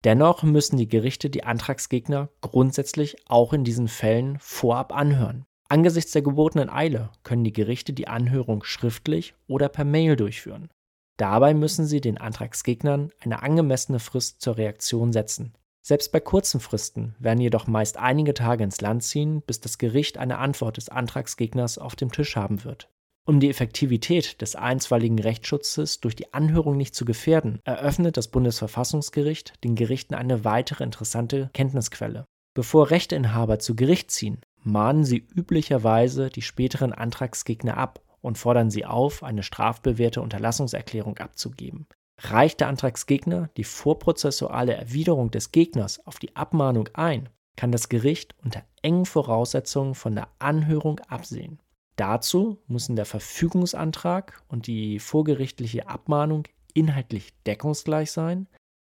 Dennoch 0.05 0.43
müssen 0.43 0.77
die 0.77 0.89
Gerichte 0.89 1.31
die 1.31 1.45
Antragsgegner 1.45 2.29
grundsätzlich 2.43 3.17
auch 3.27 3.55
in 3.55 3.65
diesen 3.65 3.89
Fällen 3.89 4.37
vorab 4.39 4.95
anhören. 4.95 5.47
Angesichts 5.71 6.13
der 6.13 6.21
gebotenen 6.21 6.69
Eile 6.69 7.09
können 7.23 7.45
die 7.45 7.55
Gerichte 7.55 7.95
die 7.95 8.07
Anhörung 8.07 8.63
schriftlich 8.63 9.35
oder 9.47 9.71
per 9.71 9.87
Mail 9.87 10.17
durchführen. 10.17 10.69
Dabei 11.17 11.55
müssen 11.55 11.87
sie 11.87 12.03
den 12.03 12.19
Antragsgegnern 12.19 13.13
eine 13.21 13.43
angemessene 13.43 13.99
Frist 13.99 14.43
zur 14.43 14.59
Reaktion 14.59 15.11
setzen. 15.15 15.55
Selbst 15.85 16.13
bei 16.13 16.21
kurzen 16.21 16.61
Fristen 16.61 17.17
werden 17.19 17.41
jedoch 17.41 17.67
meist 17.67 17.97
einige 17.97 18.35
Tage 18.35 18.63
ins 18.63 18.81
Land 18.81 19.03
ziehen, 19.03 19.43
bis 19.43 19.61
das 19.61 19.79
Gericht 19.79 20.17
eine 20.17 20.39
Antwort 20.39 20.77
des 20.77 20.89
Antragsgegners 20.89 21.77
auf 21.77 21.97
dem 21.97 22.13
Tisch 22.13 22.37
haben 22.37 22.63
wird. 22.63 22.89
Um 23.25 23.41
die 23.41 23.51
Effektivität 23.51 24.41
des 24.41 24.55
einstweiligen 24.57 25.19
Rechtsschutzes 25.19 26.01
durch 26.01 26.15
die 26.15 26.33
Anhörung 26.35 26.77
nicht 26.77 26.95
zu 26.95 27.05
gefährden, 27.05 27.61
eröffnet 27.65 28.17
das 28.17 28.29
Bundesverfassungsgericht 28.29 29.55
den 29.65 29.75
Gerichten 29.75 30.15
eine 30.15 30.45
weitere 30.45 30.85
interessante 30.85 31.51
Kenntnisquelle. 31.53 32.27
Bevor 32.55 32.91
Rechteinhaber 32.91 33.59
zu 33.59 33.75
Gericht 33.75 34.11
ziehen, 34.11 34.41
mahnen 34.63 35.05
sie 35.05 35.27
üblicherweise 35.35 36.31
die 36.31 36.43
späteren 36.43 36.93
Antragsgegner 36.93 37.77
ab 37.77 38.01
und 38.21 38.39
fordern 38.39 38.71
sie 38.71 38.85
auf, 38.85 39.23
eine 39.25 39.43
strafbewährte 39.43 40.21
Unterlassungserklärung 40.21 41.19
abzugeben. 41.19 41.87
Reicht 42.19 42.61
der 42.61 42.69
Antragsgegner 42.69 43.51
die 43.57 43.65
vorprozessuale 43.65 44.75
Erwiderung 44.75 45.31
des 45.31 45.53
Gegners 45.53 46.07
auf 46.07 46.19
die 46.19 46.37
Abmahnung 46.37 46.89
ein, 46.95 47.29
kann 47.57 47.73
das 47.73 47.89
Gericht 47.89 48.35
unter 48.43 48.63
engen 48.83 49.07
Voraussetzungen 49.07 49.95
von 49.95 50.15
der 50.15 50.29
Anhörung 50.39 51.01
absehen. 51.01 51.59
Dazu 51.97 52.63
müssen 52.67 52.97
der 52.97 53.05
Verfügungsantrag 53.05 54.43
und 54.49 54.67
die 54.67 54.99
vorgerichtliche 54.99 55.89
Abmahnung 55.89 56.45
inhaltlich 56.75 57.35
deckungsgleich 57.45 58.11
sein, 58.11 58.49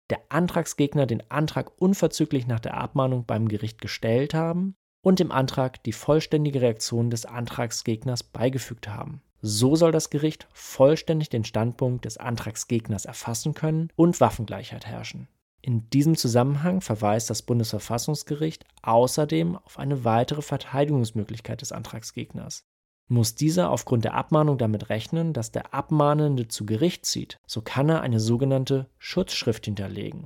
der 0.10 0.20
Antragsgegner 0.30 1.06
den 1.06 1.24
Antrag 1.32 1.82
unverzüglich 1.82 2.46
nach 2.46 2.60
der 2.60 2.76
Abmahnung 2.76 3.26
beim 3.26 3.48
Gericht 3.48 3.82
gestellt 3.82 4.34
haben 4.34 4.76
und 5.02 5.20
dem 5.20 5.32
Antrag 5.32 5.84
die 5.84 5.94
vollständige 5.94 6.62
Reaktion 6.62 7.10
des 7.10 7.26
Antragsgegners 7.26 8.24
beigefügt 8.24 8.88
haben. 8.88 9.22
So 9.42 9.76
soll 9.76 9.92
das 9.92 10.10
Gericht 10.10 10.48
vollständig 10.54 11.30
den 11.30 11.44
Standpunkt 11.44 12.06
des 12.06 12.18
Antragsgegners 12.18 13.06
erfassen 13.06 13.54
können 13.54 13.90
und 13.96 14.22
Waffengleichheit 14.22 14.86
herrschen. 14.86 15.28
In 15.64 15.90
diesem 15.90 16.16
Zusammenhang 16.16 16.82
verweist 16.82 17.30
das 17.30 17.44
Bundesverfassungsgericht 17.44 18.66
außerdem 18.82 19.58
auf 19.58 19.78
eine 19.78 20.04
weitere 20.04 20.42
Verteidigungsmöglichkeit 20.42 21.62
des 21.62 21.72
Antragsgegners. 21.72 22.64
Muss 23.08 23.36
dieser 23.36 23.70
aufgrund 23.70 24.06
der 24.06 24.14
Abmahnung 24.14 24.58
damit 24.58 24.90
rechnen, 24.90 25.34
dass 25.34 25.52
der 25.52 25.74
Abmahnende 25.74 26.48
zu 26.48 26.66
Gericht 26.66 27.06
zieht, 27.06 27.40
so 27.46 27.62
kann 27.62 27.90
er 27.90 28.02
eine 28.02 28.20
sogenannte 28.20 28.90
Schutzschrift 28.98 29.66
hinterlegen. 29.66 30.26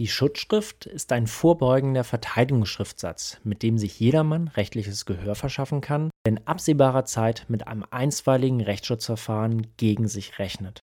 Die 0.00 0.08
Schutzschrift 0.08 0.86
ist 0.86 1.12
ein 1.12 1.26
vorbeugender 1.26 2.04
Verteidigungsschriftsatz, 2.04 3.38
mit 3.44 3.62
dem 3.62 3.76
sich 3.76 4.00
jedermann 4.00 4.48
rechtliches 4.48 5.04
Gehör 5.04 5.34
verschaffen 5.34 5.82
kann, 5.82 6.08
in 6.26 6.46
absehbarer 6.46 7.04
Zeit 7.04 7.44
mit 7.48 7.68
einem 7.68 7.84
einstweiligen 7.90 8.62
Rechtsschutzverfahren 8.62 9.76
gegen 9.76 10.08
sich 10.08 10.38
rechnet. 10.38 10.80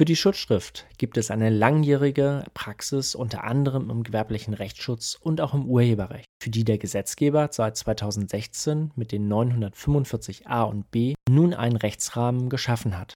Für 0.00 0.06
die 0.06 0.16
Schutzschrift 0.16 0.86
gibt 0.96 1.18
es 1.18 1.30
eine 1.30 1.50
langjährige 1.50 2.44
Praxis 2.54 3.14
unter 3.14 3.44
anderem 3.44 3.90
im 3.90 4.02
gewerblichen 4.02 4.54
Rechtsschutz 4.54 5.18
und 5.20 5.42
auch 5.42 5.52
im 5.52 5.66
Urheberrecht, 5.66 6.24
für 6.42 6.48
die 6.48 6.64
der 6.64 6.78
Gesetzgeber 6.78 7.50
seit 7.52 7.76
2016 7.76 8.92
mit 8.96 9.12
den 9.12 9.30
945a 9.30 10.62
und 10.62 10.90
b 10.90 11.16
nun 11.28 11.52
einen 11.52 11.76
Rechtsrahmen 11.76 12.48
geschaffen 12.48 12.96
hat. 12.96 13.12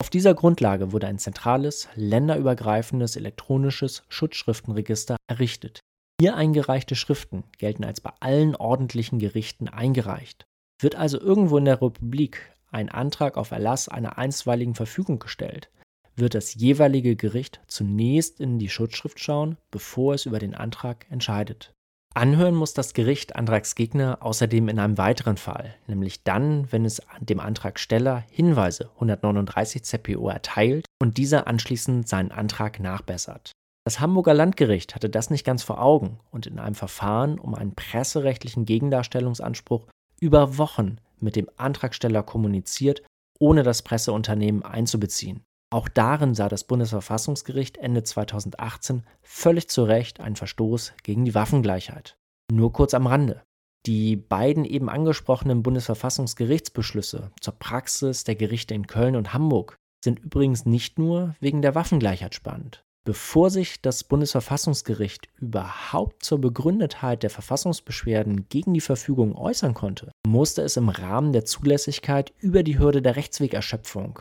Auf 0.00 0.08
dieser 0.08 0.34
Grundlage 0.34 0.92
wurde 0.92 1.06
ein 1.06 1.18
zentrales, 1.18 1.88
länderübergreifendes 1.94 3.16
elektronisches 3.16 4.02
Schutzschriftenregister 4.08 5.16
errichtet. 5.28 5.80
Hier 6.20 6.36
eingereichte 6.36 6.96
Schriften 6.96 7.44
gelten 7.58 7.84
als 7.84 8.00
bei 8.00 8.12
allen 8.20 8.56
ordentlichen 8.56 9.18
Gerichten 9.18 9.68
eingereicht. 9.68 10.44
Wird 10.80 10.94
also 10.94 11.20
irgendwo 11.20 11.58
in 11.58 11.66
der 11.66 11.82
Republik 11.82 12.50
ein 12.70 12.88
Antrag 12.88 13.36
auf 13.36 13.50
Erlass 13.50 13.88
einer 13.88 14.16
einstweiligen 14.16 14.74
Verfügung 14.74 15.18
gestellt, 15.18 15.70
wird 16.16 16.34
das 16.34 16.54
jeweilige 16.54 17.16
Gericht 17.16 17.60
zunächst 17.66 18.40
in 18.40 18.58
die 18.58 18.68
Schutzschrift 18.68 19.20
schauen, 19.20 19.56
bevor 19.70 20.14
es 20.14 20.26
über 20.26 20.38
den 20.38 20.54
Antrag 20.54 21.06
entscheidet. 21.10 21.72
Anhören 22.14 22.56
muss 22.56 22.74
das 22.74 22.92
Gericht 22.92 23.36
Antragsgegner 23.36 24.18
außerdem 24.20 24.68
in 24.68 24.80
einem 24.80 24.98
weiteren 24.98 25.36
Fall, 25.36 25.76
nämlich 25.86 26.24
dann, 26.24 26.70
wenn 26.72 26.84
es 26.84 27.00
dem 27.20 27.38
Antragsteller 27.38 28.24
Hinweise 28.30 28.90
139 28.94 29.84
ZPO 29.84 30.28
erteilt 30.28 30.86
und 31.00 31.18
dieser 31.18 31.46
anschließend 31.46 32.08
seinen 32.08 32.32
Antrag 32.32 32.80
nachbessert. 32.80 33.52
Das 33.84 34.00
Hamburger 34.00 34.34
Landgericht 34.34 34.96
hatte 34.96 35.08
das 35.08 35.30
nicht 35.30 35.44
ganz 35.44 35.62
vor 35.62 35.80
Augen 35.80 36.18
und 36.32 36.46
in 36.46 36.58
einem 36.58 36.74
Verfahren 36.74 37.38
um 37.38 37.54
einen 37.54 37.76
presserechtlichen 37.76 38.64
Gegendarstellungsanspruch 38.64 39.86
über 40.20 40.58
Wochen 40.58 40.96
mit 41.20 41.36
dem 41.36 41.48
Antragsteller 41.56 42.24
kommuniziert, 42.24 43.02
ohne 43.38 43.62
das 43.62 43.82
Presseunternehmen 43.82 44.64
einzubeziehen. 44.64 45.44
Auch 45.72 45.88
darin 45.88 46.34
sah 46.34 46.48
das 46.48 46.64
Bundesverfassungsgericht 46.64 47.76
Ende 47.76 48.02
2018 48.02 49.04
völlig 49.22 49.68
zu 49.68 49.84
Recht 49.84 50.20
einen 50.20 50.34
Verstoß 50.34 50.94
gegen 51.04 51.24
die 51.24 51.34
Waffengleichheit. 51.34 52.16
Nur 52.50 52.72
kurz 52.72 52.92
am 52.92 53.06
Rande. 53.06 53.42
Die 53.86 54.16
beiden 54.16 54.64
eben 54.64 54.90
angesprochenen 54.90 55.62
Bundesverfassungsgerichtsbeschlüsse 55.62 57.30
zur 57.40 57.54
Praxis 57.58 58.24
der 58.24 58.34
Gerichte 58.34 58.74
in 58.74 58.88
Köln 58.88 59.14
und 59.14 59.32
Hamburg 59.32 59.76
sind 60.04 60.18
übrigens 60.18 60.66
nicht 60.66 60.98
nur 60.98 61.36
wegen 61.40 61.62
der 61.62 61.74
Waffengleichheit 61.74 62.34
spannend. 62.34 62.84
Bevor 63.10 63.50
sich 63.50 63.82
das 63.82 64.04
Bundesverfassungsgericht 64.04 65.30
überhaupt 65.40 66.24
zur 66.24 66.40
Begründetheit 66.40 67.24
der 67.24 67.30
Verfassungsbeschwerden 67.30 68.48
gegen 68.48 68.72
die 68.72 68.80
Verfügung 68.80 69.34
äußern 69.34 69.74
konnte, 69.74 70.12
musste 70.24 70.62
es 70.62 70.76
im 70.76 70.88
Rahmen 70.88 71.32
der 71.32 71.44
Zulässigkeit 71.44 72.32
über 72.38 72.62
die 72.62 72.78
Hürde 72.78 73.02
der 73.02 73.16
Rechtswegerschöpfung, 73.16 74.20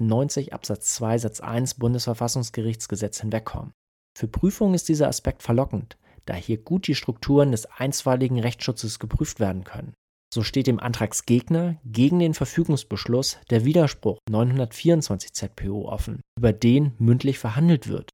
90 0.00 0.52
Absatz 0.52 0.96
2 0.96 1.18
Satz 1.18 1.38
1 1.38 1.74
Bundesverfassungsgerichtsgesetz 1.74 3.20
hinwegkommen. 3.20 3.70
Für 4.18 4.26
Prüfungen 4.26 4.74
ist 4.74 4.88
dieser 4.88 5.06
Aspekt 5.06 5.44
verlockend, 5.44 5.96
da 6.24 6.34
hier 6.34 6.58
gut 6.58 6.88
die 6.88 6.96
Strukturen 6.96 7.52
des 7.52 7.66
einstweiligen 7.66 8.40
Rechtsschutzes 8.40 8.98
geprüft 8.98 9.38
werden 9.38 9.62
können. 9.62 9.94
So 10.34 10.42
steht 10.42 10.66
dem 10.66 10.80
Antragsgegner 10.80 11.76
gegen 11.84 12.18
den 12.18 12.34
Verfügungsbeschluss 12.34 13.38
der 13.50 13.64
Widerspruch 13.64 14.18
924 14.28 15.32
ZPO 15.32 15.88
offen, 15.88 16.20
über 16.36 16.52
den 16.52 16.92
mündlich 16.98 17.38
verhandelt 17.38 17.88
wird. 17.88 18.10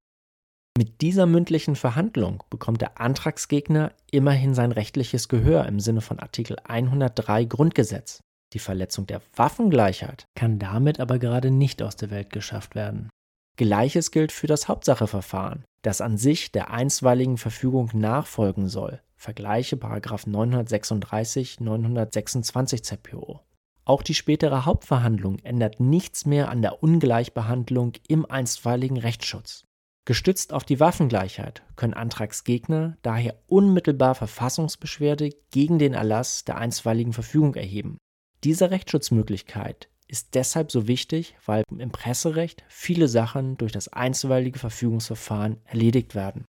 Mit 0.79 1.03
dieser 1.03 1.27
mündlichen 1.27 1.77
Verhandlung 1.77 2.43
bekommt 2.49 2.81
der 2.81 2.99
Antragsgegner 2.99 3.93
immerhin 4.11 4.55
sein 4.55 4.73
rechtliches 4.73 5.29
Gehör 5.29 5.67
im 5.67 5.81
Sinne 5.81 6.01
von 6.01 6.19
Artikel 6.19 6.57
103 6.65 7.45
Grundgesetz. 7.45 8.21
Die 8.55 8.59
Verletzung 8.59 9.07
der 9.07 9.21
Waffengleichheit 9.37 10.25
kann 10.35 10.59
damit 10.59 10.99
aber 10.99 11.19
gerade 11.19 11.51
nicht 11.51 11.83
aus 11.83 11.97
der 11.97 12.11
Welt 12.11 12.31
geschafft 12.31 12.75
werden. 12.75 13.11
Gleiches 13.57 14.11
gilt 14.11 14.33
für 14.33 14.47
das 14.47 14.67
Hauptsacheverfahren, 14.69 15.65
das 15.83 16.01
an 16.01 16.17
sich 16.17 16.53
der 16.53 16.71
einstweiligen 16.71 17.37
Verfügung 17.37 17.91
nachfolgen 17.93 18.69
soll. 18.69 19.01
Vergleiche 19.15 19.77
936, 19.77 21.61
926 21.61 22.83
ZPO. 22.83 23.41
Auch 23.85 24.03
die 24.03 24.15
spätere 24.15 24.65
Hauptverhandlung 24.65 25.39
ändert 25.41 25.81
nichts 25.81 26.25
mehr 26.25 26.49
an 26.49 26.63
der 26.63 26.83
Ungleichbehandlung 26.83 27.93
im 28.09 28.25
einstweiligen 28.25 28.97
Rechtsschutz. 28.97 29.65
Gestützt 30.05 30.53
auf 30.53 30.65
die 30.65 30.81
Waffengleichheit 30.81 31.63
können 31.77 31.95
Antragsgegner 31.95 32.97
daher 33.03 33.39
unmittelbar 33.47 34.17
Verfassungsbeschwerde 34.17 35.31
gegen 35.53 35.79
den 35.79 35.95
Erlass 35.95 36.45
der 36.45 36.59
einstweiligen 36.59 37.13
Verfügung 37.13 37.55
erheben. 37.55 37.99
Diese 38.43 38.73
Rechtsschutzmöglichkeit 38.73 39.89
ist 40.09 40.35
deshalb 40.35 40.73
so 40.73 40.89
wichtig, 40.89 41.37
weil 41.47 41.63
im 41.71 41.93
Presserecht 41.93 42.65
viele 42.69 43.07
Sachen 43.07 43.57
durch 43.57 43.71
das 43.71 43.89
einstweilige 43.89 44.59
Verfügungsverfahren 44.59 45.61
erledigt 45.65 46.17
werden. 46.17 46.45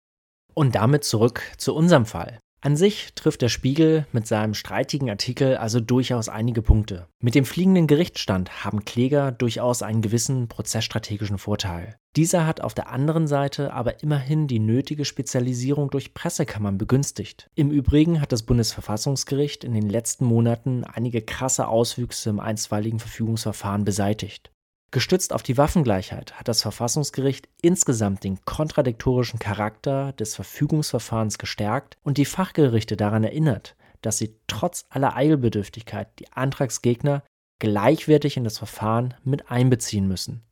Und 0.55 0.73
damit 0.73 1.03
zurück 1.03 1.43
zu 1.57 1.75
unserem 1.75 2.07
Fall. 2.07 2.39
An 2.65 2.77
sich 2.77 3.13
trifft 3.15 3.41
der 3.41 3.49
Spiegel 3.49 4.07
mit 4.13 4.25
seinem 4.25 4.53
streitigen 4.53 5.09
Artikel 5.09 5.57
also 5.57 5.81
durchaus 5.81 6.29
einige 6.29 6.61
Punkte. 6.61 7.09
Mit 7.19 7.35
dem 7.35 7.43
fliegenden 7.43 7.87
Gerichtsstand 7.87 8.63
haben 8.63 8.85
Kläger 8.85 9.33
durchaus 9.33 9.81
einen 9.81 10.01
gewissen 10.01 10.47
prozessstrategischen 10.47 11.39
Vorteil. 11.39 11.97
Dieser 12.15 12.47
hat 12.47 12.61
auf 12.61 12.73
der 12.73 12.87
anderen 12.87 13.27
Seite 13.27 13.73
aber 13.73 14.01
immerhin 14.01 14.47
die 14.47 14.59
nötige 14.59 15.03
Spezialisierung 15.03 15.89
durch 15.89 16.13
Pressekammern 16.13 16.77
begünstigt. 16.77 17.49
Im 17.53 17.69
Übrigen 17.69 18.21
hat 18.21 18.31
das 18.31 18.43
Bundesverfassungsgericht 18.43 19.65
in 19.65 19.73
den 19.73 19.89
letzten 19.89 20.23
Monaten 20.23 20.85
einige 20.85 21.21
krasse 21.21 21.67
Auswüchse 21.67 22.29
im 22.29 22.39
einstweiligen 22.39 22.99
Verfügungsverfahren 22.99 23.83
beseitigt. 23.83 24.52
Gestützt 24.93 25.33
auf 25.33 25.41
die 25.41 25.57
Waffengleichheit 25.57 26.39
hat 26.39 26.47
das 26.47 26.61
Verfassungsgericht 26.61 27.49
insgesamt 27.63 28.23
den 28.23 28.45
kontradiktorischen 28.45 29.39
Charakter 29.39 30.13
des 30.13 30.35
Verfügungsverfahrens 30.35 31.39
gestärkt 31.39 31.97
und 32.03 32.19
die 32.19 32.25
Fachgerichte 32.25 32.95
daran 32.95 33.23
erinnert, 33.23 33.75
dass 34.03 34.19
sie 34.19 34.35
trotz 34.45 34.85
aller 34.91 35.15
Eilbedürftigkeit 35.15 36.09
die 36.19 36.31
Antragsgegner 36.31 37.23
gleichwertig 37.57 38.37
in 38.37 38.43
das 38.43 38.59
Verfahren 38.59 39.15
mit 39.23 39.49
einbeziehen 39.49 40.07
müssen. 40.07 40.43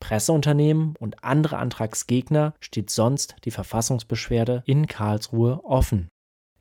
Presseunternehmen 0.00 0.96
und 0.98 1.22
andere 1.22 1.58
Antragsgegner 1.58 2.54
steht 2.60 2.88
sonst 2.88 3.36
die 3.44 3.50
Verfassungsbeschwerde 3.50 4.62
in 4.64 4.86
Karlsruhe 4.86 5.62
offen. 5.64 6.08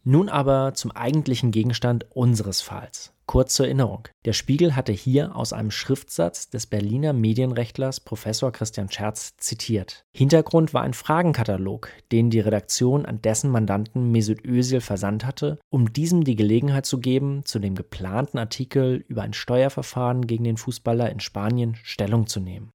Nun 0.04 0.28
aber 0.28 0.74
zum 0.74 0.92
eigentlichen 0.92 1.52
Gegenstand 1.52 2.12
unseres 2.12 2.60
Falls. 2.60 3.11
Kurz 3.26 3.54
zur 3.54 3.68
Erinnerung. 3.68 4.08
Der 4.26 4.34
Spiegel 4.34 4.76
hatte 4.76 4.92
hier 4.92 5.36
aus 5.36 5.54
einem 5.54 5.72
Schriftsatz 5.72 6.50
des 6.50 6.68
Berliner 6.68 7.14
Medienrechtlers 7.14 8.02
Professor 8.02 8.52
Christian 8.52 8.92
Scherz 8.92 9.38
zitiert. 9.38 10.04
Hintergrund 10.14 10.74
war 10.74 10.82
ein 10.82 10.94
Fragenkatalog, 10.94 11.90
den 12.12 12.30
die 12.30 12.42
Redaktion 12.42 13.06
an 13.06 13.22
dessen 13.22 13.50
Mandanten 13.50 14.12
Mesut 14.12 14.44
Özil 14.44 14.82
versandt 14.82 15.26
hatte, 15.26 15.60
um 15.70 15.94
diesem 15.94 16.24
die 16.24 16.36
Gelegenheit 16.36 16.86
zu 16.86 17.00
geben, 17.00 17.46
zu 17.46 17.60
dem 17.60 17.76
geplanten 17.76 18.38
Artikel 18.38 19.06
über 19.08 19.22
ein 19.22 19.34
Steuerverfahren 19.34 20.28
gegen 20.28 20.44
den 20.44 20.58
Fußballer 20.58 21.10
in 21.10 21.20
Spanien 21.20 21.78
Stellung 21.84 22.28
zu 22.28 22.40
nehmen. 22.42 22.72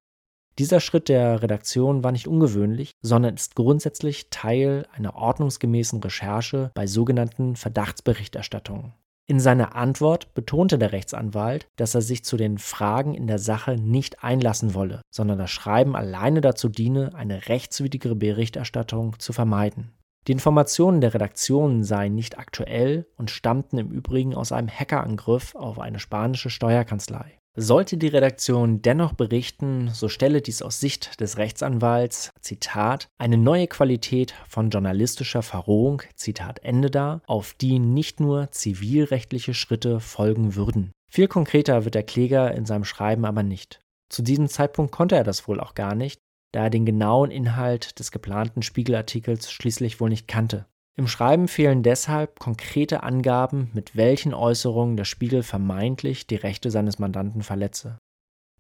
Dieser 0.59 0.81
Schritt 0.81 1.11
der 1.11 1.43
Redaktion 1.43 2.03
war 2.03 2.13
nicht 2.13 2.29
ungewöhnlich, 2.29 2.93
sondern 3.03 3.35
ist 3.35 3.57
grundsätzlich 3.57 4.31
Teil 4.31 4.87
einer 4.95 5.15
ordnungsgemäßen 5.15 6.03
Recherche 6.03 6.71
bei 6.75 6.87
sogenannten 6.87 7.57
Verdachtsberichterstattungen. 7.57 8.95
In 9.29 9.41
seiner 9.41 9.75
Antwort 9.75 10.35
betonte 10.35 10.79
der 10.79 10.93
Rechtsanwalt, 10.93 11.67
dass 11.75 11.97
er 11.97 12.01
sich 12.01 12.25
zu 12.25 12.37
den 12.37 12.59
Fragen 12.59 13.13
in 13.13 13.27
der 13.27 13.41
Sache 13.41 13.77
nicht 13.77 14.23
einlassen 14.23 14.73
wolle, 14.73 15.03
sondern 15.11 15.39
das 15.39 15.51
Schreiben 15.51 15.97
alleine 15.97 16.41
dazu 16.41 16.69
diene, 16.69 17.13
eine 17.13 17.49
rechtswidrige 17.49 18.15
Berichterstattung 18.15 19.19
zu 19.19 19.33
vermeiden. 19.33 19.93
Die 20.29 20.33
Informationen 20.33 21.01
der 21.01 21.13
Redaktion 21.13 21.83
seien 21.83 22.15
nicht 22.15 22.39
aktuell 22.39 23.07
und 23.17 23.31
stammten 23.31 23.79
im 23.79 23.91
Übrigen 23.91 24.35
aus 24.35 24.53
einem 24.53 24.69
Hackerangriff 24.69 25.57
auf 25.57 25.81
eine 25.81 25.99
spanische 25.99 26.51
Steuerkanzlei. 26.51 27.39
Sollte 27.59 27.97
die 27.97 28.09
Redaktion 28.09 28.83
dennoch 28.83 29.15
berichten, 29.15 29.89
so 29.95 30.11
stelle 30.11 30.43
dies 30.43 30.61
aus 30.61 30.79
Sicht 30.79 31.19
des 31.21 31.39
Rechtsanwalts, 31.39 32.31
Zitat, 32.43 33.09
eine 33.17 33.39
neue 33.39 33.67
Qualität 33.67 34.35
von 34.47 34.69
journalistischer 34.69 35.41
Verrohung, 35.41 36.03
Zitat 36.17 36.59
Ende 36.63 36.91
dar, 36.91 37.23
auf 37.27 37.55
die 37.55 37.79
nicht 37.79 38.21
nur 38.21 38.51
zivilrechtliche 38.51 39.55
Schritte 39.55 40.01
folgen 40.01 40.55
würden. 40.55 40.93
Viel 41.11 41.29
konkreter 41.29 41.87
wird 41.87 41.95
der 41.95 42.03
Kläger 42.03 42.55
in 42.55 42.67
seinem 42.67 42.85
Schreiben 42.85 43.25
aber 43.25 43.43
nicht. 43.43 43.81
Zu 44.11 44.21
diesem 44.21 44.49
Zeitpunkt 44.49 44.93
konnte 44.93 45.17
er 45.17 45.25
das 45.25 45.49
wohl 45.49 45.59
auch 45.59 45.75
gar 45.75 45.95
nicht, 45.95 46.21
da 46.53 46.65
er 46.65 46.71
den 46.71 46.85
genauen 46.85 47.31
Inhalt 47.31 47.99
des 47.99 48.11
geplanten 48.11 48.61
Spiegelartikels 48.61 49.51
schließlich 49.51 49.99
wohl 49.99 50.11
nicht 50.11 50.29
kannte. 50.29 50.67
Im 50.99 51.07
Schreiben 51.07 51.47
fehlen 51.47 51.83
deshalb 51.83 52.39
konkrete 52.39 53.03
Angaben, 53.03 53.71
mit 53.75 53.97
welchen 53.97 54.33
Äußerungen 54.33 54.97
der 54.97 55.05
Spiegel 55.05 55.43
vermeintlich 55.43 56.27
die 56.27 56.37
Rechte 56.37 56.71
seines 56.71 56.99
Mandanten 56.99 57.43
verletze. 57.43 57.99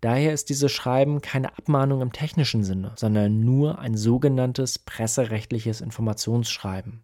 Daher 0.02 0.34
ist 0.34 0.50
dieses 0.50 0.70
Schreiben 0.70 1.22
keine 1.22 1.56
Abmahnung 1.56 2.02
im 2.02 2.12
technischen 2.12 2.62
Sinne, 2.62 2.92
sondern 2.96 3.40
nur 3.40 3.78
ein 3.78 3.96
sogenanntes 3.96 4.78
presserechtliches 4.78 5.80
Informationsschreiben. 5.80 7.02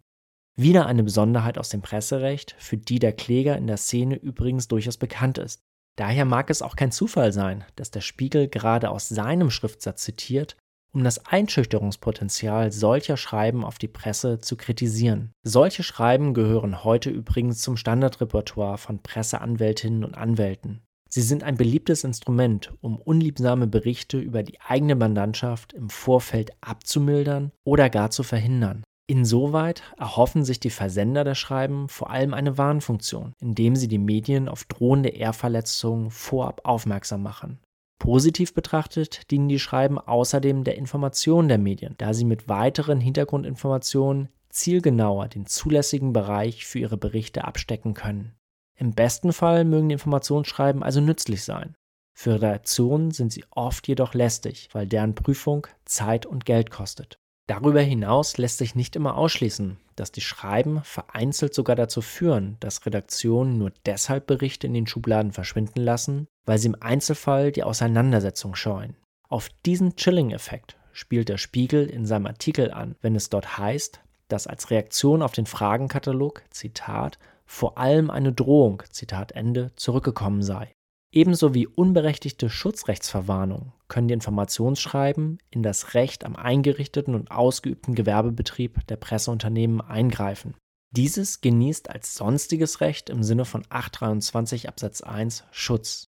Wieder 0.55 0.85
eine 0.85 1.01
Besonderheit 1.01 1.57
aus 1.57 1.69
dem 1.69 1.81
Presserecht, 1.81 2.55
für 2.59 2.77
die 2.77 2.99
der 2.99 3.13
Kläger 3.13 3.57
in 3.57 3.65
der 3.65 3.77
Szene 3.77 4.15
übrigens 4.15 4.67
durchaus 4.67 4.97
bekannt 4.97 5.39
ist. 5.39 5.61
Daher 5.95 6.25
mag 6.25 6.51
es 6.51 6.61
auch 6.61 6.75
kein 6.75 6.91
Zufall 6.91 7.33
sein, 7.33 7.63
dass 7.75 7.89
der 7.89 8.01
Spiegel 8.01 8.47
gerade 8.47 8.91
aus 8.91 9.09
seinem 9.09 9.49
Schriftsatz 9.49 10.03
zitiert, 10.03 10.55
um 10.93 11.03
das 11.03 11.25
Einschüchterungspotenzial 11.25 12.71
solcher 12.71 13.17
Schreiben 13.17 13.65
auf 13.65 13.77
die 13.77 13.87
Presse 13.87 14.39
zu 14.39 14.55
kritisieren. 14.55 15.33
Solche 15.43 15.83
Schreiben 15.83 16.33
gehören 16.33 16.83
heute 16.83 17.09
übrigens 17.09 17.59
zum 17.59 17.77
Standardrepertoire 17.77 18.77
von 18.77 19.01
Presseanwältinnen 19.01 20.03
und 20.03 20.15
Anwälten. 20.15 20.81
Sie 21.09 21.21
sind 21.21 21.43
ein 21.43 21.57
beliebtes 21.57 22.03
Instrument, 22.03 22.73
um 22.81 22.97
unliebsame 22.97 23.67
Berichte 23.67 24.19
über 24.19 24.41
die 24.41 24.59
eigene 24.61 24.95
Mandantschaft 24.95 25.73
im 25.73 25.89
Vorfeld 25.89 26.51
abzumildern 26.61 27.51
oder 27.63 27.89
gar 27.89 28.09
zu 28.09 28.23
verhindern. 28.23 28.83
Insoweit 29.05 29.83
erhoffen 29.97 30.45
sich 30.45 30.59
die 30.59 30.69
Versender 30.69 31.23
der 31.23 31.35
Schreiben 31.35 31.89
vor 31.89 32.09
allem 32.09 32.33
eine 32.33 32.57
Warnfunktion, 32.57 33.33
indem 33.41 33.75
sie 33.75 33.87
die 33.87 33.99
Medien 33.99 34.47
auf 34.47 34.63
drohende 34.63 35.09
Ehrverletzungen 35.09 36.09
vorab 36.09 36.61
aufmerksam 36.63 37.21
machen. 37.21 37.59
Positiv 38.03 38.53
betrachtet 38.53 39.31
dienen 39.31 39.47
die 39.47 39.59
Schreiben 39.59 39.97
außerdem 39.97 40.65
der 40.65 40.77
Information 40.77 41.47
der 41.47 41.57
Medien, 41.57 41.95
da 41.97 42.13
sie 42.13 42.25
mit 42.25 42.49
weiteren 42.49 42.99
Hintergrundinformationen 42.99 44.27
zielgenauer 44.49 45.29
den 45.29 45.45
zulässigen 45.45 46.11
Bereich 46.11 46.65
für 46.65 46.79
ihre 46.79 46.97
Berichte 46.97 47.45
abstecken 47.45 47.93
können. 47.93 48.35
Im 48.75 48.91
besten 48.91 49.31
Fall 49.31 49.63
mögen 49.63 49.87
die 49.87 49.93
Informationsschreiben 49.93 50.83
also 50.83 50.99
nützlich 50.99 51.45
sein. 51.45 51.75
Für 52.13 52.41
Redaktionen 52.41 53.11
sind 53.11 53.31
sie 53.31 53.45
oft 53.51 53.87
jedoch 53.87 54.13
lästig, 54.13 54.67
weil 54.73 54.85
deren 54.85 55.15
Prüfung 55.15 55.65
Zeit 55.85 56.25
und 56.25 56.43
Geld 56.43 56.71
kostet. 56.71 57.19
Darüber 57.47 57.79
hinaus 57.79 58.37
lässt 58.37 58.57
sich 58.57 58.75
nicht 58.75 58.97
immer 58.97 59.15
ausschließen, 59.15 59.77
dass 59.95 60.11
die 60.11 60.21
Schreiben 60.21 60.81
vereinzelt 60.83 61.53
sogar 61.53 61.75
dazu 61.75 62.01
führen, 62.01 62.57
dass 62.59 62.85
Redaktionen 62.85 63.57
nur 63.57 63.71
deshalb 63.85 64.27
Berichte 64.27 64.67
in 64.67 64.73
den 64.73 64.87
Schubladen 64.87 65.31
verschwinden 65.31 65.81
lassen, 65.81 66.27
weil 66.45 66.57
sie 66.57 66.67
im 66.67 66.77
Einzelfall 66.79 67.51
die 67.51 67.63
Auseinandersetzung 67.63 68.55
scheuen. 68.55 68.95
Auf 69.29 69.49
diesen 69.65 69.95
Chilling-Effekt 69.95 70.77
spielt 70.91 71.29
der 71.29 71.37
Spiegel 71.37 71.87
in 71.87 72.05
seinem 72.05 72.27
Artikel 72.27 72.71
an, 72.71 72.95
wenn 73.01 73.15
es 73.15 73.29
dort 73.29 73.57
heißt, 73.57 74.01
dass 74.27 74.47
als 74.47 74.69
Reaktion 74.69 75.21
auf 75.21 75.31
den 75.31 75.45
Fragenkatalog, 75.45 76.43
Zitat, 76.49 77.19
vor 77.45 77.77
allem 77.77 78.09
eine 78.09 78.33
Drohung, 78.33 78.83
Zitat 78.89 79.33
Ende, 79.33 79.71
zurückgekommen 79.75 80.41
sei. 80.41 80.73
Ebenso 81.13 81.53
wie 81.53 81.67
unberechtigte 81.67 82.49
Schutzrechtsverwarnung 82.49 83.71
können 83.87 84.07
die 84.07 84.15
Informationsschreiben 84.15 85.37
in 85.51 85.61
das 85.61 85.93
Recht 85.93 86.25
am 86.25 86.35
eingerichteten 86.35 87.13
und 87.13 87.29
ausgeübten 87.29 87.93
Gewerbebetrieb 87.93 88.87
der 88.87 88.95
Presseunternehmen 88.95 89.79
eingreifen. 89.79 90.55
Dieses 90.89 91.41
genießt 91.41 91.91
als 91.91 92.15
sonstiges 92.15 92.81
Recht 92.81 93.11
im 93.11 93.21
Sinne 93.21 93.45
von 93.45 93.63
823 93.69 94.67
Absatz 94.67 95.01
1 95.01 95.43
Schutz. 95.51 96.07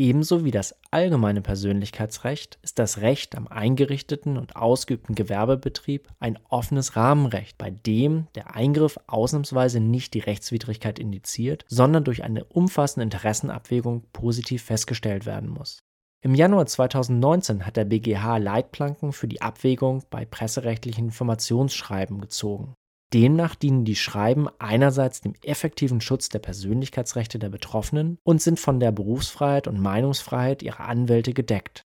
Ebenso 0.00 0.46
wie 0.46 0.50
das 0.50 0.74
allgemeine 0.90 1.42
Persönlichkeitsrecht 1.42 2.58
ist 2.62 2.78
das 2.78 3.02
Recht 3.02 3.36
am 3.36 3.46
eingerichteten 3.48 4.38
und 4.38 4.56
ausgeübten 4.56 5.14
Gewerbebetrieb 5.14 6.08
ein 6.18 6.38
offenes 6.48 6.96
Rahmenrecht, 6.96 7.58
bei 7.58 7.68
dem 7.68 8.26
der 8.34 8.56
Eingriff 8.56 8.98
ausnahmsweise 9.08 9.78
nicht 9.78 10.14
die 10.14 10.20
Rechtswidrigkeit 10.20 10.98
indiziert, 10.98 11.66
sondern 11.68 12.04
durch 12.04 12.24
eine 12.24 12.44
umfassende 12.44 13.04
Interessenabwägung 13.04 14.04
positiv 14.14 14.62
festgestellt 14.62 15.26
werden 15.26 15.50
muss. 15.50 15.82
Im 16.22 16.34
Januar 16.34 16.64
2019 16.64 17.66
hat 17.66 17.76
der 17.76 17.84
BGH 17.84 18.38
Leitplanken 18.38 19.12
für 19.12 19.28
die 19.28 19.42
Abwägung 19.42 20.04
bei 20.08 20.24
presserechtlichen 20.24 21.08
Informationsschreiben 21.08 22.22
gezogen. 22.22 22.74
Demnach 23.12 23.56
dienen 23.56 23.84
die 23.84 23.96
Schreiben 23.96 24.48
einerseits 24.58 25.20
dem 25.20 25.34
effektiven 25.42 26.00
Schutz 26.00 26.28
der 26.28 26.38
Persönlichkeitsrechte 26.38 27.38
der 27.38 27.48
Betroffenen 27.48 28.18
und 28.22 28.40
sind 28.40 28.60
von 28.60 28.78
der 28.78 28.92
Berufsfreiheit 28.92 29.66
und 29.66 29.80
Meinungsfreiheit 29.80 30.62
ihrer 30.62 30.86
Anwälte 30.86 31.34
gedeckt. 31.34 31.82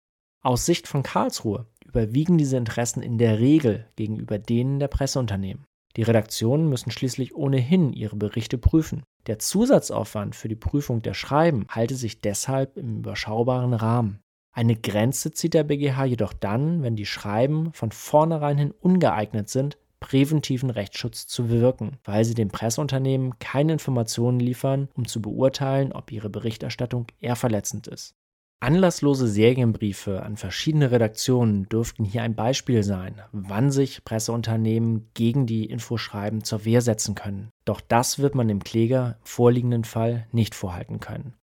Aus 0.41 0.65
Sicht 0.65 0.87
von 0.87 1.03
Karlsruhe 1.03 1.65
überwiegen 1.85 2.37
diese 2.37 2.55
Interessen 2.55 3.01
in 3.01 3.17
der 3.17 3.39
Regel 3.39 3.87
gegenüber 3.97 4.39
denen 4.39 4.79
der 4.79 4.87
Presseunternehmen. 4.87 5.65
Die 5.97 6.03
Redaktionen 6.03 6.69
müssen 6.69 6.91
schließlich 6.91 7.35
ohnehin 7.35 7.91
ihre 7.91 8.15
Berichte 8.15 8.57
prüfen. 8.57 9.03
Der 9.27 9.39
Zusatzaufwand 9.39 10.35
für 10.35 10.47
die 10.47 10.55
Prüfung 10.55 11.01
der 11.01 11.13
Schreiben 11.13 11.65
halte 11.69 11.95
sich 11.95 12.21
deshalb 12.21 12.77
im 12.77 12.99
überschaubaren 12.99 13.73
Rahmen. 13.73 14.19
Eine 14.53 14.75
Grenze 14.75 15.31
zieht 15.31 15.53
der 15.53 15.63
BGH 15.63 16.05
jedoch 16.05 16.33
dann, 16.33 16.83
wenn 16.83 16.95
die 16.95 17.05
Schreiben 17.05 17.73
von 17.73 17.91
vornherein 17.91 18.57
hin 18.57 18.73
ungeeignet 18.79 19.49
sind, 19.49 19.77
präventiven 19.99 20.69
Rechtsschutz 20.69 21.27
zu 21.27 21.47
bewirken, 21.47 21.97
weil 22.03 22.25
sie 22.25 22.33
dem 22.33 22.49
Presseunternehmen 22.49 23.37
keine 23.39 23.73
Informationen 23.73 24.39
liefern, 24.39 24.89
um 24.95 25.07
zu 25.07 25.21
beurteilen, 25.21 25.91
ob 25.91 26.11
ihre 26.11 26.29
Berichterstattung 26.29 27.07
eher 27.19 27.35
verletzend 27.35 27.87
ist. 27.87 28.15
Anlasslose 28.61 29.29
Serienbriefe 29.29 30.21
an 30.21 30.35
verschiedene 30.35 30.91
Redaktionen 30.91 31.69
dürften 31.69 32.03
hier 32.03 32.23
ein 32.23 32.35
Beispiel 32.35 32.83
sein, 32.83 33.21
wann 33.31 33.71
sich 33.71 34.03
Presseunternehmen 34.03 35.09
gegen 35.13 35.45
die 35.45 35.65
Infoschreiben 35.65 36.43
zur 36.43 36.65
Wehr 36.65 36.81
setzen 36.81 37.15
können. 37.15 37.51
Doch 37.63 37.79
das 37.79 38.19
wird 38.19 38.35
man 38.35 38.49
dem 38.49 38.61
Kläger 38.61 39.15
im 39.19 39.25
vorliegenden 39.25 39.83
Fall 39.85 40.27
nicht 40.33 40.55
vorhalten 40.55 40.99
können. 40.99 41.35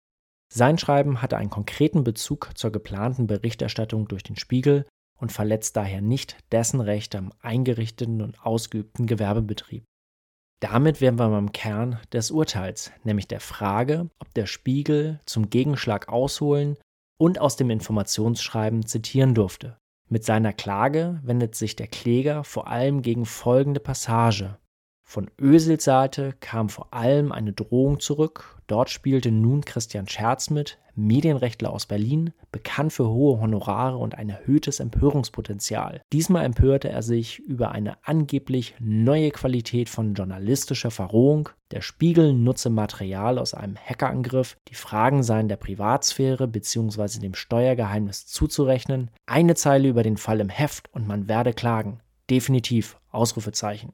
Sein 0.52 0.76
Schreiben 0.76 1.22
hatte 1.22 1.38
einen 1.38 1.50
konkreten 1.50 2.04
Bezug 2.04 2.50
zur 2.54 2.70
geplanten 2.70 3.26
Berichterstattung 3.26 4.08
durch 4.08 4.22
den 4.22 4.36
Spiegel 4.36 4.84
und 5.16 5.32
verletzt 5.32 5.76
daher 5.76 6.00
nicht 6.00 6.36
dessen 6.52 6.80
Recht 6.80 7.14
am 7.14 7.32
eingerichteten 7.40 8.22
und 8.22 8.44
ausgeübten 8.44 9.06
Gewerbebetrieb. 9.06 9.84
Damit 10.60 11.00
wären 11.00 11.18
wir 11.18 11.28
beim 11.28 11.52
Kern 11.52 12.00
des 12.12 12.30
Urteils, 12.30 12.90
nämlich 13.04 13.28
der 13.28 13.40
Frage, 13.40 14.08
ob 14.18 14.32
der 14.34 14.46
Spiegel 14.46 15.20
zum 15.26 15.50
Gegenschlag 15.50 16.08
ausholen 16.08 16.76
und 17.18 17.38
aus 17.38 17.56
dem 17.56 17.70
Informationsschreiben 17.70 18.86
zitieren 18.86 19.34
durfte. 19.34 19.78
Mit 20.08 20.24
seiner 20.24 20.52
Klage 20.52 21.20
wendet 21.24 21.54
sich 21.56 21.76
der 21.76 21.88
Kläger 21.88 22.44
vor 22.44 22.68
allem 22.68 23.02
gegen 23.02 23.26
folgende 23.26 23.80
Passage. 23.80 24.58
Von 25.08 25.30
Ösels 25.40 25.84
Seite 25.84 26.34
kam 26.40 26.68
vor 26.68 26.92
allem 26.92 27.30
eine 27.30 27.52
Drohung 27.52 28.00
zurück. 28.00 28.60
Dort 28.66 28.90
spielte 28.90 29.30
nun 29.30 29.64
Christian 29.64 30.08
Scherz 30.08 30.50
mit, 30.50 30.78
Medienrechtler 30.96 31.70
aus 31.70 31.86
Berlin, 31.86 32.32
bekannt 32.50 32.92
für 32.92 33.08
hohe 33.08 33.40
Honorare 33.40 33.98
und 33.98 34.16
ein 34.16 34.28
erhöhtes 34.28 34.80
Empörungspotenzial. 34.80 36.02
Diesmal 36.12 36.44
empörte 36.44 36.88
er 36.88 37.02
sich 37.02 37.38
über 37.38 37.70
eine 37.70 38.04
angeblich 38.04 38.74
neue 38.80 39.30
Qualität 39.30 39.88
von 39.88 40.14
journalistischer 40.14 40.90
Verrohung. 40.90 41.50
Der 41.70 41.82
Spiegel 41.82 42.32
nutze 42.32 42.68
Material 42.68 43.38
aus 43.38 43.54
einem 43.54 43.76
Hackerangriff, 43.76 44.58
die 44.66 44.74
Fragen 44.74 45.22
seien 45.22 45.46
der 45.48 45.56
Privatsphäre 45.56 46.48
bzw. 46.48 47.20
dem 47.20 47.34
Steuergeheimnis 47.34 48.26
zuzurechnen. 48.26 49.12
Eine 49.26 49.54
Zeile 49.54 49.86
über 49.86 50.02
den 50.02 50.16
Fall 50.16 50.40
im 50.40 50.48
Heft 50.48 50.92
und 50.92 51.06
man 51.06 51.28
werde 51.28 51.52
klagen. 51.52 52.00
Definitiv. 52.28 52.98
Ausrufezeichen. 53.12 53.92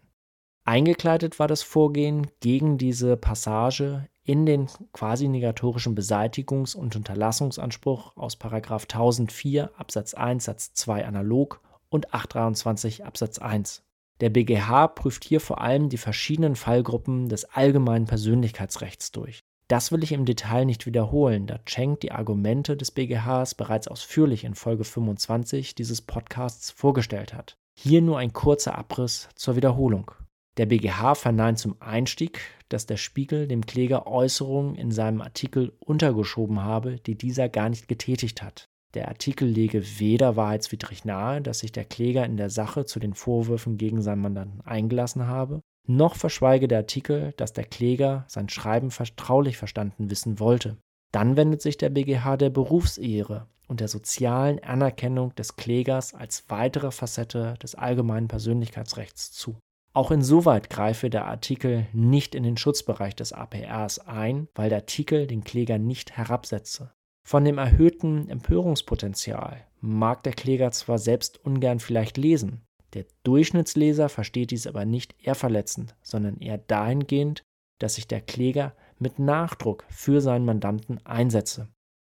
Eingekleidet 0.65 1.39
war 1.41 1.49
das 1.49 1.63
Vorgehen 1.63 2.29
gegen 2.41 2.79
diese 2.79 3.17
Passage 3.17 4.09
in 4.23 4.47
den 4.47 4.69
quasi 4.93 5.27
negatorischen 5.27 5.97
Beseitigungs- 5.97 6.77
und 6.77 6.95
Unterlassungsanspruch 6.95 8.17
aus 8.17 8.39
1004 8.41 9.73
Absatz 9.77 10.15
1 10.15 10.45
Satz 10.45 10.73
2 10.75 11.05
analog 11.05 11.61
und 11.89 12.15
823 12.15 13.05
Absatz 13.05 13.39
1. 13.39 13.83
Der 14.21 14.31
BGH 14.31 14.87
prüft 14.89 15.25
hier 15.25 15.41
vor 15.41 15.61
allem 15.61 15.89
die 15.89 15.99
verschiedenen 15.99 16.55
Fallgruppen 16.55 17.29
des 17.29 17.45
allgemeinen 17.45 18.07
Persönlichkeitsrechts 18.07 19.11
durch. 19.11 19.43
Das 19.67 19.91
will 19.91 20.05
ich 20.05 20.13
im 20.13 20.27
Detail 20.27 20.65
nicht 20.65 20.87
wiederholen, 20.87 21.49
da 21.49 21.59
Cheng 21.65 21.99
die 21.99 22.13
Argumente 22.13 22.77
des 22.77 22.93
BGHs 22.93 23.57
bereits 23.57 23.89
ausführlich 23.89 24.45
in 24.45 24.55
Folge 24.55 24.85
25 24.85 25.75
dieses 25.75 26.03
Podcasts 26.03 26.71
vorgestellt 26.71 27.35
hat. 27.35 27.57
Hier 27.75 28.03
nur 28.03 28.19
ein 28.19 28.33
kurzer 28.33 28.79
Abriss 28.79 29.29
zur 29.35 29.57
Wiederholung. 29.57 30.13
Der 30.59 30.67
BGH 30.67 31.15
verneint 31.15 31.59
zum 31.59 31.77
Einstieg, 31.81 32.41
dass 32.69 32.85
der 32.85 32.99
Spiegel 32.99 33.49
dem 33.49 33.65
Kläger 33.65 34.07
Äußerungen 34.07 34.75
in 34.75 34.91
seinem 34.91 35.23
Artikel 35.23 35.73
untergeschoben 35.81 36.63
habe, 36.63 36.97
die 36.97 37.17
dieser 37.17 37.49
gar 37.49 37.71
nicht 37.71 37.89
getätigt 37.89 38.43
hat. 38.43 38.69
Der 38.93 39.09
Artikel 39.09 39.49
lege 39.49 39.83
weder 39.99 40.37
wahrheitswidrig 40.37 41.07
nahe, 41.07 41.41
dass 41.41 41.61
sich 41.61 41.73
der 41.73 41.87
Kläger 41.87 42.27
in 42.27 42.37
der 42.37 42.51
Sache 42.51 42.85
zu 42.85 43.01
den 43.01 43.15
Vorwürfen 43.15 43.79
gegen 43.79 44.03
seinen 44.03 44.21
Mandanten 44.21 44.61
eingelassen 44.61 45.27
habe, 45.27 45.63
noch 45.89 46.17
verschweige 46.17 46.69
der 46.69 46.79
Artikel, 46.79 47.33
dass 47.39 47.55
der 47.55 47.65
Kläger 47.65 48.27
sein 48.29 48.51
Schreiben 48.51 48.91
vertraulich 48.91 49.57
verstanden 49.57 50.11
wissen 50.11 50.39
wollte. 50.39 50.77
Dann 51.13 51.37
wendet 51.37 51.63
sich 51.63 51.79
der 51.79 51.89
BGH 51.89 52.37
der 52.37 52.51
Berufsehre 52.51 53.47
und 53.69 53.81
der 53.81 53.89
sozialen 53.89 54.63
Anerkennung 54.63 55.35
des 55.35 55.57
Klägers 55.57 56.13
als 56.13 56.45
weitere 56.49 56.91
Facette 56.91 57.55
des 57.63 57.75
allgemeinen 57.75 58.29
Persönlichkeitsrechts 58.29 59.33
zu. 59.33 59.57
Auch 59.95 60.11
insoweit 60.11 60.71
greife 60.71 61.11
der 61.11 61.27
Artikel 61.27 61.87
nicht 61.93 62.35
in 62.35 62.43
den 62.43 62.57
Schutzbereich 62.57 63.15
des 63.15 63.33
APRs 63.33 63.99
ein, 63.99 64.49
weil 64.55 64.71
der 64.71 64.79
Artikel 64.79 65.27
den 65.27 65.45
Kläger 65.45 65.79
nicht 65.79 66.17
herabsetze. 66.17 66.93
Von 67.25 67.45
dem 67.45 67.59
erhöhten 67.59 68.29
Empörungspotenzial 68.29 69.67
mag 69.81 70.23
der 70.23 70.33
Kläger 70.33 70.71
zwar 70.73 70.99
selbst 70.99 71.45
ungern 71.45 71.79
vielleicht 71.79 72.17
lesen, 72.17 72.63
der 72.95 73.07
Durchschnittsleser 73.23 74.09
versteht 74.09 74.51
dies 74.51 74.67
aber 74.67 74.85
nicht 74.85 75.15
eher 75.19 75.35
verletzend, 75.35 75.97
sondern 76.03 76.39
eher 76.39 76.59
dahingehend, 76.59 77.43
dass 77.79 77.95
sich 77.95 78.07
der 78.07 78.21
Kläger 78.21 78.75
mit 78.99 79.19
Nachdruck 79.19 79.85
für 79.89 80.21
seinen 80.21 80.45
Mandanten 80.45 81.05
einsetze. 81.05 81.69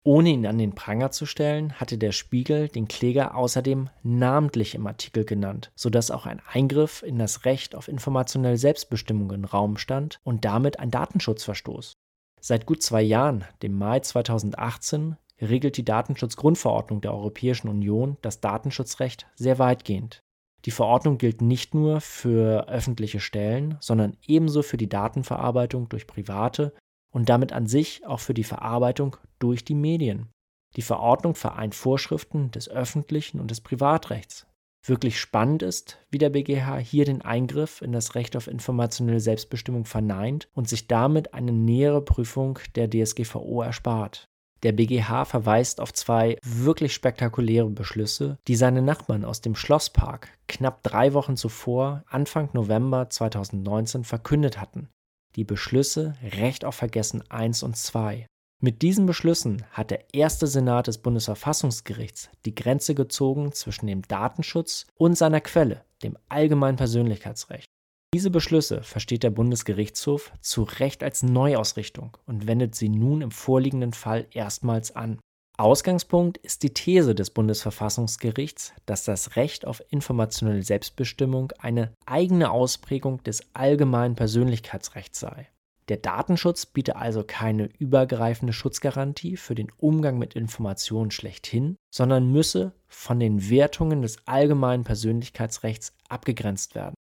Ohne 0.06 0.28
ihn 0.28 0.46
an 0.46 0.58
den 0.58 0.74
Pranger 0.74 1.12
zu 1.12 1.24
stellen, 1.24 1.72
hatte 1.80 1.96
der 1.96 2.12
Spiegel 2.12 2.68
den 2.68 2.88
Kläger 2.88 3.34
außerdem 3.34 3.88
namentlich 4.02 4.74
im 4.74 4.86
Artikel 4.86 5.24
genannt, 5.24 5.72
sodass 5.74 6.10
auch 6.10 6.26
ein 6.26 6.42
Eingriff 6.46 7.02
in 7.02 7.18
das 7.18 7.46
Recht 7.46 7.74
auf 7.74 7.88
informationelle 7.88 8.58
Selbstbestimmung 8.58 9.30
im 9.30 9.46
Raum 9.46 9.78
stand 9.78 10.20
und 10.22 10.44
damit 10.44 10.78
ein 10.78 10.90
Datenschutzverstoß. 10.90 11.94
Seit 12.38 12.66
gut 12.66 12.82
zwei 12.82 13.00
Jahren, 13.00 13.46
dem 13.62 13.78
Mai 13.78 14.00
2018, 14.00 15.16
regelt 15.40 15.78
die 15.78 15.86
Datenschutzgrundverordnung 15.86 17.00
der 17.00 17.14
Europäischen 17.14 17.68
Union 17.68 18.18
das 18.20 18.40
Datenschutzrecht 18.42 19.26
sehr 19.36 19.58
weitgehend. 19.58 20.22
Die 20.66 20.70
Verordnung 20.70 21.16
gilt 21.16 21.40
nicht 21.40 21.74
nur 21.74 22.02
für 22.02 22.68
öffentliche 22.68 23.20
Stellen, 23.20 23.78
sondern 23.80 24.18
ebenso 24.26 24.60
für 24.60 24.76
die 24.76 24.88
Datenverarbeitung 24.88 25.88
durch 25.88 26.06
private 26.06 26.74
und 27.14 27.28
damit 27.28 27.52
an 27.52 27.66
sich 27.66 28.04
auch 28.04 28.20
für 28.20 28.34
die 28.34 28.44
Verarbeitung 28.44 29.16
durch 29.38 29.64
die 29.64 29.74
Medien. 29.74 30.28
Die 30.76 30.82
Verordnung 30.82 31.36
vereint 31.36 31.74
Vorschriften 31.74 32.50
des 32.50 32.68
öffentlichen 32.68 33.40
und 33.40 33.50
des 33.50 33.60
Privatrechts. 33.60 34.46
Wirklich 34.86 35.18
spannend 35.18 35.62
ist, 35.62 35.98
wie 36.10 36.18
der 36.18 36.28
BGH 36.28 36.76
hier 36.76 37.06
den 37.06 37.22
Eingriff 37.22 37.80
in 37.80 37.92
das 37.92 38.16
Recht 38.16 38.36
auf 38.36 38.48
informationelle 38.48 39.20
Selbstbestimmung 39.20 39.86
verneint 39.86 40.48
und 40.52 40.68
sich 40.68 40.88
damit 40.88 41.32
eine 41.32 41.52
nähere 41.52 42.02
Prüfung 42.02 42.58
der 42.74 42.90
DSGVO 42.90 43.62
erspart. 43.62 44.26
Der 44.62 44.72
BGH 44.72 45.26
verweist 45.26 45.80
auf 45.80 45.92
zwei 45.92 46.38
wirklich 46.42 46.92
spektakuläre 46.92 47.70
Beschlüsse, 47.70 48.38
die 48.48 48.56
seine 48.56 48.82
Nachbarn 48.82 49.24
aus 49.24 49.40
dem 49.40 49.54
Schlosspark 49.54 50.28
knapp 50.48 50.82
drei 50.82 51.14
Wochen 51.14 51.36
zuvor, 51.36 52.02
Anfang 52.06 52.50
November 52.52 53.08
2019, 53.08 54.04
verkündet 54.04 54.60
hatten, 54.60 54.88
die 55.36 55.44
Beschlüsse 55.44 56.14
Recht 56.22 56.64
auf 56.64 56.76
Vergessen 56.76 57.22
1 57.30 57.62
und 57.62 57.76
2. 57.76 58.26
Mit 58.62 58.82
diesen 58.82 59.04
Beschlüssen 59.06 59.64
hat 59.72 59.90
der 59.90 60.14
erste 60.14 60.46
Senat 60.46 60.86
des 60.86 60.98
Bundesverfassungsgerichts 60.98 62.30
die 62.46 62.54
Grenze 62.54 62.94
gezogen 62.94 63.52
zwischen 63.52 63.86
dem 63.86 64.02
Datenschutz 64.02 64.86
und 64.94 65.18
seiner 65.18 65.40
Quelle, 65.40 65.84
dem 66.02 66.16
allgemeinen 66.28 66.76
Persönlichkeitsrecht. 66.76 67.66
Diese 68.14 68.30
Beschlüsse 68.30 68.82
versteht 68.82 69.24
der 69.24 69.30
Bundesgerichtshof 69.30 70.32
zu 70.40 70.62
Recht 70.62 71.02
als 71.02 71.24
Neuausrichtung 71.24 72.16
und 72.26 72.46
wendet 72.46 72.76
sie 72.76 72.88
nun 72.88 73.22
im 73.22 73.32
vorliegenden 73.32 73.92
Fall 73.92 74.28
erstmals 74.30 74.94
an. 74.94 75.18
Ausgangspunkt 75.56 76.38
ist 76.38 76.64
die 76.64 76.74
These 76.74 77.14
des 77.14 77.30
Bundesverfassungsgerichts, 77.30 78.72
dass 78.86 79.04
das 79.04 79.36
Recht 79.36 79.66
auf 79.68 79.84
informationelle 79.88 80.64
Selbstbestimmung 80.64 81.52
eine 81.58 81.92
eigene 82.06 82.50
Ausprägung 82.50 83.22
des 83.22 83.42
allgemeinen 83.54 84.16
Persönlichkeitsrechts 84.16 85.20
sei. 85.20 85.48
Der 85.88 85.98
Datenschutz 85.98 86.66
biete 86.66 86.96
also 86.96 87.22
keine 87.22 87.68
übergreifende 87.78 88.52
Schutzgarantie 88.52 89.36
für 89.36 89.54
den 89.54 89.70
Umgang 89.76 90.18
mit 90.18 90.34
Informationen 90.34 91.12
schlechthin, 91.12 91.76
sondern 91.94 92.32
müsse 92.32 92.72
von 92.88 93.20
den 93.20 93.48
Wertungen 93.48 94.02
des 94.02 94.26
allgemeinen 94.26 94.82
Persönlichkeitsrechts 94.82 95.92
abgegrenzt 96.08 96.74
werden. 96.74 96.94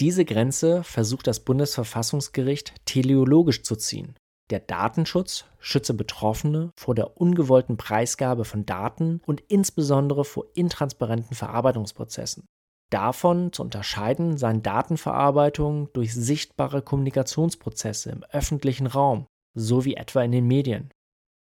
Diese 0.00 0.26
Grenze 0.26 0.84
versucht 0.84 1.26
das 1.26 1.40
Bundesverfassungsgericht 1.40 2.74
teleologisch 2.84 3.62
zu 3.62 3.74
ziehen 3.76 4.16
der 4.50 4.60
Datenschutz 4.60 5.44
schütze 5.58 5.94
Betroffene 5.94 6.70
vor 6.76 6.94
der 6.94 7.20
ungewollten 7.20 7.76
Preisgabe 7.76 8.44
von 8.44 8.64
Daten 8.66 9.20
und 9.26 9.42
insbesondere 9.48 10.24
vor 10.24 10.44
intransparenten 10.54 11.36
Verarbeitungsprozessen. 11.36 12.46
Davon 12.90 13.52
zu 13.52 13.62
unterscheiden 13.62 14.38
seien 14.38 14.62
Datenverarbeitung 14.62 15.92
durch 15.92 16.14
sichtbare 16.14 16.82
Kommunikationsprozesse 16.82 18.10
im 18.10 18.22
öffentlichen 18.30 18.86
Raum, 18.86 19.26
sowie 19.54 19.94
etwa 19.94 20.22
in 20.22 20.30
den 20.30 20.46
Medien. 20.46 20.90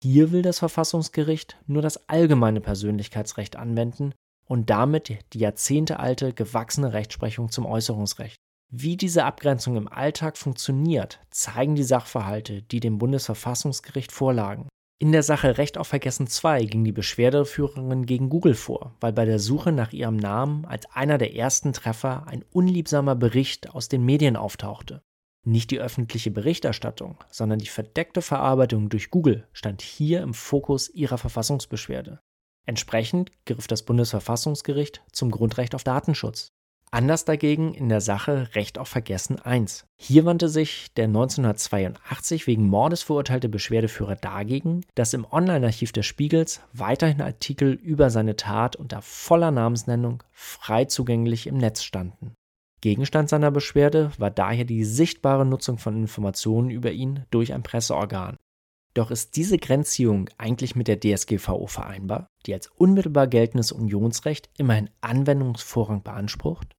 Hier 0.01 0.31
will 0.31 0.41
das 0.41 0.59
Verfassungsgericht 0.59 1.57
nur 1.67 1.81
das 1.81 2.09
allgemeine 2.09 2.61
Persönlichkeitsrecht 2.61 3.55
anwenden 3.55 4.13
und 4.47 4.69
damit 4.69 5.19
die 5.33 5.39
jahrzehntealte 5.39 6.33
gewachsene 6.33 6.93
Rechtsprechung 6.93 7.49
zum 7.49 7.65
Äußerungsrecht. 7.65 8.37
Wie 8.77 8.97
diese 8.97 9.23
Abgrenzung 9.23 9.77
im 9.77 9.87
Alltag 9.87 10.37
funktioniert, 10.37 11.21
zeigen 11.29 11.75
die 11.75 11.83
Sachverhalte, 11.83 12.61
die 12.61 12.81
dem 12.81 12.97
Bundesverfassungsgericht 12.97 14.11
vorlagen. 14.11 14.67
In 14.99 15.13
der 15.13 15.23
Sache 15.23 15.57
Recht 15.57 15.77
auf 15.77 15.87
Vergessen 15.87 16.27
2 16.27 16.65
ging 16.65 16.83
die 16.83 16.91
Beschwerdeführerin 16.91 18.05
gegen 18.05 18.27
Google 18.27 18.53
vor, 18.53 18.93
weil 18.99 19.13
bei 19.13 19.23
der 19.23 19.39
Suche 19.39 19.71
nach 19.71 19.93
ihrem 19.93 20.17
Namen 20.17 20.65
als 20.65 20.91
einer 20.91 21.17
der 21.17 21.33
ersten 21.33 21.71
Treffer 21.71 22.27
ein 22.27 22.43
unliebsamer 22.51 23.15
Bericht 23.15 23.69
aus 23.69 23.87
den 23.87 24.03
Medien 24.03 24.35
auftauchte. 24.35 25.01
Nicht 25.45 25.71
die 25.71 25.79
öffentliche 25.79 26.31
Berichterstattung, 26.31 27.23
sondern 27.31 27.59
die 27.59 27.67
verdeckte 27.67 28.21
Verarbeitung 28.21 28.89
durch 28.89 29.09
Google 29.09 29.47
stand 29.53 29.81
hier 29.81 30.21
im 30.21 30.33
Fokus 30.33 30.89
ihrer 30.89 31.17
Verfassungsbeschwerde. 31.17 32.19
Entsprechend 32.65 33.31
griff 33.45 33.67
das 33.67 33.83
Bundesverfassungsgericht 33.83 35.01
zum 35.13 35.31
Grundrecht 35.31 35.75
auf 35.75 35.85
Datenschutz. 35.85 36.51
Anders 36.95 37.25
dagegen 37.25 37.73
in 37.73 37.89
der 37.89 37.99
Sache 37.99 38.47
Recht 38.55 38.77
auf 38.77 38.87
Vergessen 38.87 39.37
1. 39.37 39.85
Hier 39.97 40.23
wandte 40.23 40.47
sich 40.47 40.93
der 40.93 41.07
1982 41.07 42.47
wegen 42.47 42.69
Mordes 42.69 43.03
verurteilte 43.03 43.49
Beschwerdeführer 43.49 44.15
dagegen, 44.15 44.79
dass 44.95 45.13
im 45.13 45.27
Online-Archiv 45.29 45.91
des 45.91 46.05
Spiegels 46.05 46.61
weiterhin 46.71 47.19
Artikel 47.19 47.73
über 47.73 48.09
seine 48.09 48.37
Tat 48.37 48.77
unter 48.77 49.01
voller 49.01 49.51
Namensnennung 49.51 50.23
frei 50.31 50.85
zugänglich 50.85 51.47
im 51.47 51.57
Netz 51.57 51.83
standen. 51.83 52.33
Gegenstand 52.79 53.27
seiner 53.27 53.51
Beschwerde 53.51 54.11
war 54.17 54.31
daher 54.31 54.63
die 54.63 54.85
sichtbare 54.85 55.45
Nutzung 55.45 55.77
von 55.77 55.97
Informationen 55.97 56.69
über 56.69 56.93
ihn 56.93 57.25
durch 57.29 57.51
ein 57.51 57.63
Presseorgan. 57.63 58.37
Doch 58.93 59.11
ist 59.11 59.35
diese 59.35 59.57
Grenzziehung 59.57 60.29
eigentlich 60.37 60.77
mit 60.77 60.87
der 60.87 61.01
DSGVO 61.01 61.67
vereinbar, 61.67 62.29
die 62.45 62.53
als 62.53 62.67
unmittelbar 62.67 63.27
geltendes 63.27 63.73
Unionsrecht 63.73 64.49
immerhin 64.57 64.89
Anwendungsvorrang 65.01 66.01
beansprucht? 66.01 66.73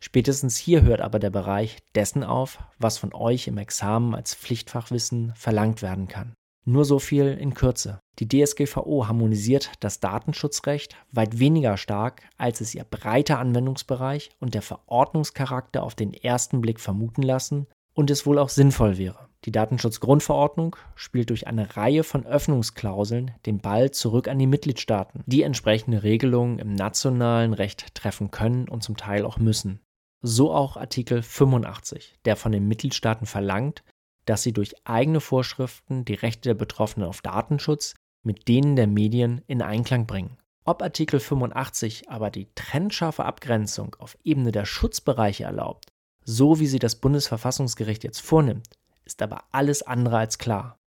Spätestens 0.00 0.56
hier 0.56 0.82
hört 0.82 1.00
aber 1.00 1.18
der 1.18 1.30
Bereich 1.30 1.78
dessen 1.94 2.24
auf, 2.24 2.58
was 2.78 2.98
von 2.98 3.14
euch 3.14 3.48
im 3.48 3.58
Examen 3.58 4.14
als 4.14 4.34
Pflichtfachwissen 4.34 5.32
verlangt 5.34 5.82
werden 5.82 6.08
kann. 6.08 6.34
Nur 6.64 6.84
so 6.84 6.98
viel 6.98 7.28
in 7.28 7.54
Kürze. 7.54 8.00
Die 8.18 8.28
DSGVO 8.28 9.08
harmonisiert 9.08 9.72
das 9.80 10.00
Datenschutzrecht 10.00 10.96
weit 11.10 11.38
weniger 11.38 11.78
stark, 11.78 12.28
als 12.36 12.60
es 12.60 12.74
ihr 12.74 12.84
breiter 12.84 13.38
Anwendungsbereich 13.38 14.30
und 14.38 14.54
der 14.54 14.60
Verordnungscharakter 14.62 15.82
auf 15.82 15.94
den 15.94 16.12
ersten 16.12 16.60
Blick 16.60 16.78
vermuten 16.78 17.22
lassen 17.22 17.66
und 17.94 18.10
es 18.10 18.26
wohl 18.26 18.38
auch 18.38 18.50
sinnvoll 18.50 18.98
wäre. 18.98 19.28
Die 19.44 19.52
Datenschutzgrundverordnung 19.52 20.76
spielt 20.94 21.30
durch 21.30 21.46
eine 21.46 21.76
Reihe 21.76 22.04
von 22.04 22.26
Öffnungsklauseln 22.26 23.30
den 23.46 23.60
Ball 23.60 23.92
zurück 23.92 24.28
an 24.28 24.38
die 24.38 24.46
Mitgliedstaaten, 24.46 25.22
die 25.26 25.44
entsprechende 25.44 26.02
Regelungen 26.02 26.58
im 26.58 26.74
nationalen 26.74 27.54
Recht 27.54 27.94
treffen 27.94 28.30
können 28.30 28.68
und 28.68 28.82
zum 28.82 28.96
Teil 28.96 29.24
auch 29.24 29.38
müssen. 29.38 29.80
So 30.20 30.52
auch 30.52 30.76
Artikel 30.76 31.22
85, 31.22 32.18
der 32.24 32.36
von 32.36 32.52
den 32.52 32.66
Mitgliedstaaten 32.66 33.26
verlangt, 33.26 33.84
dass 34.24 34.42
sie 34.42 34.52
durch 34.52 34.74
eigene 34.84 35.20
Vorschriften 35.20 36.04
die 36.04 36.14
Rechte 36.14 36.50
der 36.50 36.54
Betroffenen 36.54 37.08
auf 37.08 37.22
Datenschutz 37.22 37.94
mit 38.22 38.48
denen 38.48 38.76
der 38.76 38.86
Medien 38.86 39.42
in 39.46 39.62
Einklang 39.62 40.06
bringen. 40.06 40.36
Ob 40.64 40.82
Artikel 40.82 41.18
85 41.18 42.10
aber 42.10 42.30
die 42.30 42.48
trennscharfe 42.54 43.24
Abgrenzung 43.24 43.96
auf 43.98 44.18
Ebene 44.22 44.52
der 44.52 44.66
Schutzbereiche 44.66 45.44
erlaubt, 45.44 45.86
so 46.24 46.60
wie 46.60 46.66
sie 46.66 46.78
das 46.78 46.96
Bundesverfassungsgericht 46.96 48.04
jetzt 48.04 48.20
vornimmt, 48.20 48.68
ist 49.04 49.22
aber 49.22 49.44
alles 49.50 49.82
andere 49.82 50.18
als 50.18 50.38
klar. 50.38 50.77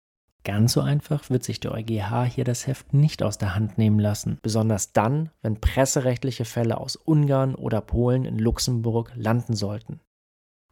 Ganz 0.44 0.74
so 0.74 0.82
einfach 0.82 1.30
wird 1.30 1.44
sich 1.44 1.60
der 1.60 1.72
EuGH 1.72 2.26
hier 2.26 2.44
das 2.44 2.66
Heft 2.66 2.94
nicht 2.94 3.22
aus 3.22 3.38
der 3.38 3.54
Hand 3.54 3.78
nehmen 3.78 4.00
lassen, 4.00 4.40
besonders 4.42 4.92
dann, 4.92 5.30
wenn 5.42 5.62
presserechtliche 5.62 6.46
Fälle 6.46 6.78
aus 6.78 6.96
Ungarn 6.96 7.54
oder 7.54 7.80
Polen 7.82 8.26
in 8.26 8.40
Luxemburg 8.40 9.12
landen 9.16 9.54
sollten. 9.54 10.00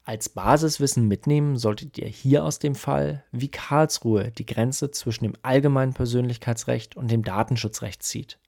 Als 0.03 0.27
Basiswissen 0.27 1.07
mitnehmen 1.07 1.55
solltet 1.57 1.99
ihr 1.99 2.07
hier 2.07 2.43
aus 2.43 2.57
dem 2.57 2.73
Fall, 2.73 3.23
wie 3.31 3.49
Karlsruhe 3.49 4.31
die 4.31 4.45
Grenze 4.47 4.89
zwischen 4.89 5.25
dem 5.25 5.35
allgemeinen 5.43 5.93
Persönlichkeitsrecht 5.93 6.97
und 6.97 7.11
dem 7.11 7.23
Datenschutzrecht 7.23 8.01
zieht. 8.01 8.39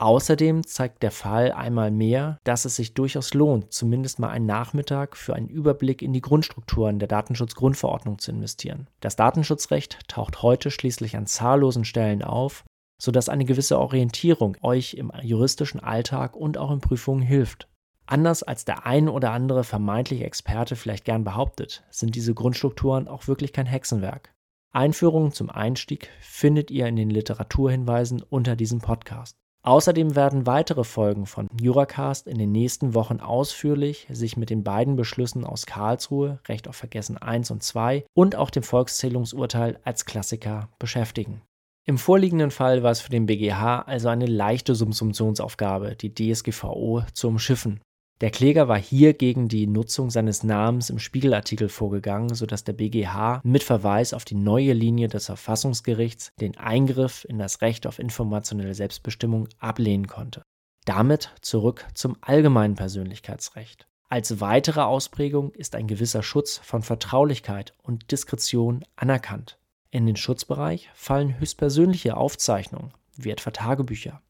Außerdem 0.00 0.64
zeigt 0.64 1.02
der 1.02 1.10
Fall 1.10 1.50
einmal 1.50 1.90
mehr, 1.90 2.38
dass 2.44 2.64
es 2.64 2.76
sich 2.76 2.94
durchaus 2.94 3.34
lohnt, 3.34 3.72
zumindest 3.72 4.20
mal 4.20 4.30
einen 4.30 4.46
Nachmittag 4.46 5.16
für 5.16 5.34
einen 5.34 5.48
Überblick 5.48 6.02
in 6.02 6.12
die 6.12 6.20
Grundstrukturen 6.20 7.00
der 7.00 7.08
Datenschutzgrundverordnung 7.08 8.20
zu 8.20 8.30
investieren. 8.30 8.86
Das 9.00 9.16
Datenschutzrecht 9.16 9.98
taucht 10.06 10.42
heute 10.42 10.70
schließlich 10.70 11.16
an 11.16 11.26
zahllosen 11.26 11.84
Stellen 11.84 12.22
auf, 12.22 12.64
sodass 13.00 13.28
eine 13.28 13.44
gewisse 13.44 13.76
Orientierung 13.76 14.56
euch 14.62 14.94
im 14.94 15.10
juristischen 15.20 15.80
Alltag 15.80 16.36
und 16.36 16.58
auch 16.58 16.70
in 16.70 16.80
Prüfungen 16.80 17.22
hilft. 17.22 17.68
Anders 18.06 18.44
als 18.44 18.64
der 18.64 18.86
ein 18.86 19.08
oder 19.08 19.32
andere 19.32 19.64
vermeintliche 19.64 20.24
Experte 20.24 20.76
vielleicht 20.76 21.06
gern 21.06 21.24
behauptet, 21.24 21.84
sind 21.90 22.14
diese 22.14 22.34
Grundstrukturen 22.34 23.08
auch 23.08 23.26
wirklich 23.26 23.52
kein 23.52 23.66
Hexenwerk. 23.66 24.32
Einführungen 24.72 25.32
zum 25.32 25.50
Einstieg 25.50 26.08
findet 26.20 26.70
ihr 26.70 26.86
in 26.86 26.96
den 26.96 27.10
Literaturhinweisen 27.10 28.22
unter 28.22 28.54
diesem 28.54 28.80
Podcast. 28.80 29.36
Außerdem 29.62 30.14
werden 30.14 30.46
weitere 30.46 30.84
Folgen 30.84 31.26
von 31.26 31.48
Juracast 31.60 32.26
in 32.26 32.38
den 32.38 32.52
nächsten 32.52 32.94
Wochen 32.94 33.20
ausführlich 33.20 34.06
sich 34.10 34.36
mit 34.36 34.50
den 34.50 34.64
beiden 34.64 34.96
Beschlüssen 34.96 35.44
aus 35.44 35.66
Karlsruhe, 35.66 36.40
Recht 36.48 36.68
auf 36.68 36.76
Vergessen 36.76 37.18
1 37.18 37.50
und 37.50 37.62
2 37.62 38.06
und 38.14 38.36
auch 38.36 38.50
dem 38.50 38.62
Volkszählungsurteil 38.62 39.78
als 39.84 40.04
Klassiker 40.04 40.68
beschäftigen. 40.78 41.42
Im 41.88 41.96
vorliegenden 41.96 42.50
Fall 42.50 42.82
war 42.82 42.90
es 42.90 43.00
für 43.00 43.10
den 43.10 43.24
BGH 43.24 43.80
also 43.80 44.08
eine 44.08 44.26
leichte 44.26 44.74
Subsumptionsaufgabe, 44.74 45.96
die 45.96 46.14
DSGVO 46.14 47.02
zu 47.14 47.28
umschiffen. 47.28 47.80
Der 48.20 48.32
Kläger 48.32 48.66
war 48.66 48.78
hier 48.78 49.14
gegen 49.14 49.46
die 49.46 49.68
Nutzung 49.68 50.10
seines 50.10 50.42
Namens 50.42 50.90
im 50.90 50.98
Spiegelartikel 50.98 51.68
vorgegangen, 51.68 52.34
sodass 52.34 52.64
der 52.64 52.72
BGH 52.72 53.40
mit 53.44 53.62
Verweis 53.62 54.12
auf 54.12 54.24
die 54.24 54.34
neue 54.34 54.72
Linie 54.72 55.06
des 55.06 55.26
Verfassungsgerichts 55.26 56.32
den 56.40 56.56
Eingriff 56.56 57.24
in 57.28 57.38
das 57.38 57.62
Recht 57.62 57.86
auf 57.86 58.00
informationelle 58.00 58.74
Selbstbestimmung 58.74 59.48
ablehnen 59.60 60.08
konnte. 60.08 60.42
Damit 60.84 61.32
zurück 61.42 61.86
zum 61.94 62.16
allgemeinen 62.20 62.74
Persönlichkeitsrecht. 62.74 63.86
Als 64.08 64.40
weitere 64.40 64.80
Ausprägung 64.80 65.52
ist 65.52 65.76
ein 65.76 65.86
gewisser 65.86 66.24
Schutz 66.24 66.58
von 66.58 66.82
Vertraulichkeit 66.82 67.74
und 67.82 68.10
Diskretion 68.10 68.84
anerkannt. 68.96 69.58
In 69.90 70.06
den 70.06 70.16
Schutzbereich 70.16 70.90
fallen 70.94 71.38
höchstpersönliche 71.38 72.16
Aufzeichnungen, 72.16 72.92
wie 73.16 73.30
etwa 73.30 73.50
Tagebücher. 73.52 74.22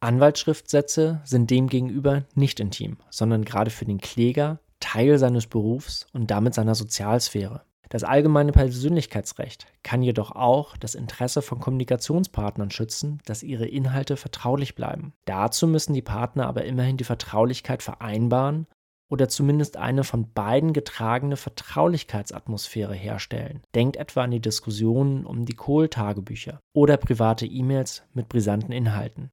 Anwaltsschriftsätze 0.00 1.20
sind 1.24 1.50
demgegenüber 1.50 2.24
nicht 2.34 2.60
intim, 2.60 2.98
sondern 3.10 3.44
gerade 3.44 3.70
für 3.70 3.84
den 3.84 3.98
Kläger 3.98 4.60
Teil 4.78 5.18
seines 5.18 5.46
Berufs 5.48 6.06
und 6.12 6.30
damit 6.30 6.54
seiner 6.54 6.76
Sozialsphäre. 6.76 7.62
Das 7.88 8.04
allgemeine 8.04 8.52
Persönlichkeitsrecht 8.52 9.66
kann 9.82 10.02
jedoch 10.02 10.32
auch 10.32 10.76
das 10.76 10.94
Interesse 10.94 11.42
von 11.42 11.58
Kommunikationspartnern 11.58 12.70
schützen, 12.70 13.20
dass 13.24 13.42
ihre 13.42 13.66
Inhalte 13.66 14.16
vertraulich 14.16 14.74
bleiben. 14.74 15.14
Dazu 15.24 15.66
müssen 15.66 15.94
die 15.94 16.02
Partner 16.02 16.46
aber 16.46 16.64
immerhin 16.64 16.98
die 16.98 17.04
Vertraulichkeit 17.04 17.82
vereinbaren 17.82 18.66
oder 19.10 19.28
zumindest 19.28 19.78
eine 19.78 20.04
von 20.04 20.32
beiden 20.32 20.74
getragene 20.74 21.36
Vertraulichkeitsatmosphäre 21.36 22.94
herstellen. 22.94 23.62
Denkt 23.74 23.96
etwa 23.96 24.24
an 24.24 24.30
die 24.30 24.40
Diskussionen 24.40 25.24
um 25.24 25.46
die 25.46 25.56
Kohl-Tagebücher 25.56 26.60
oder 26.74 26.98
private 26.98 27.46
E-Mails 27.46 28.04
mit 28.12 28.28
brisanten 28.28 28.72
Inhalten. 28.72 29.30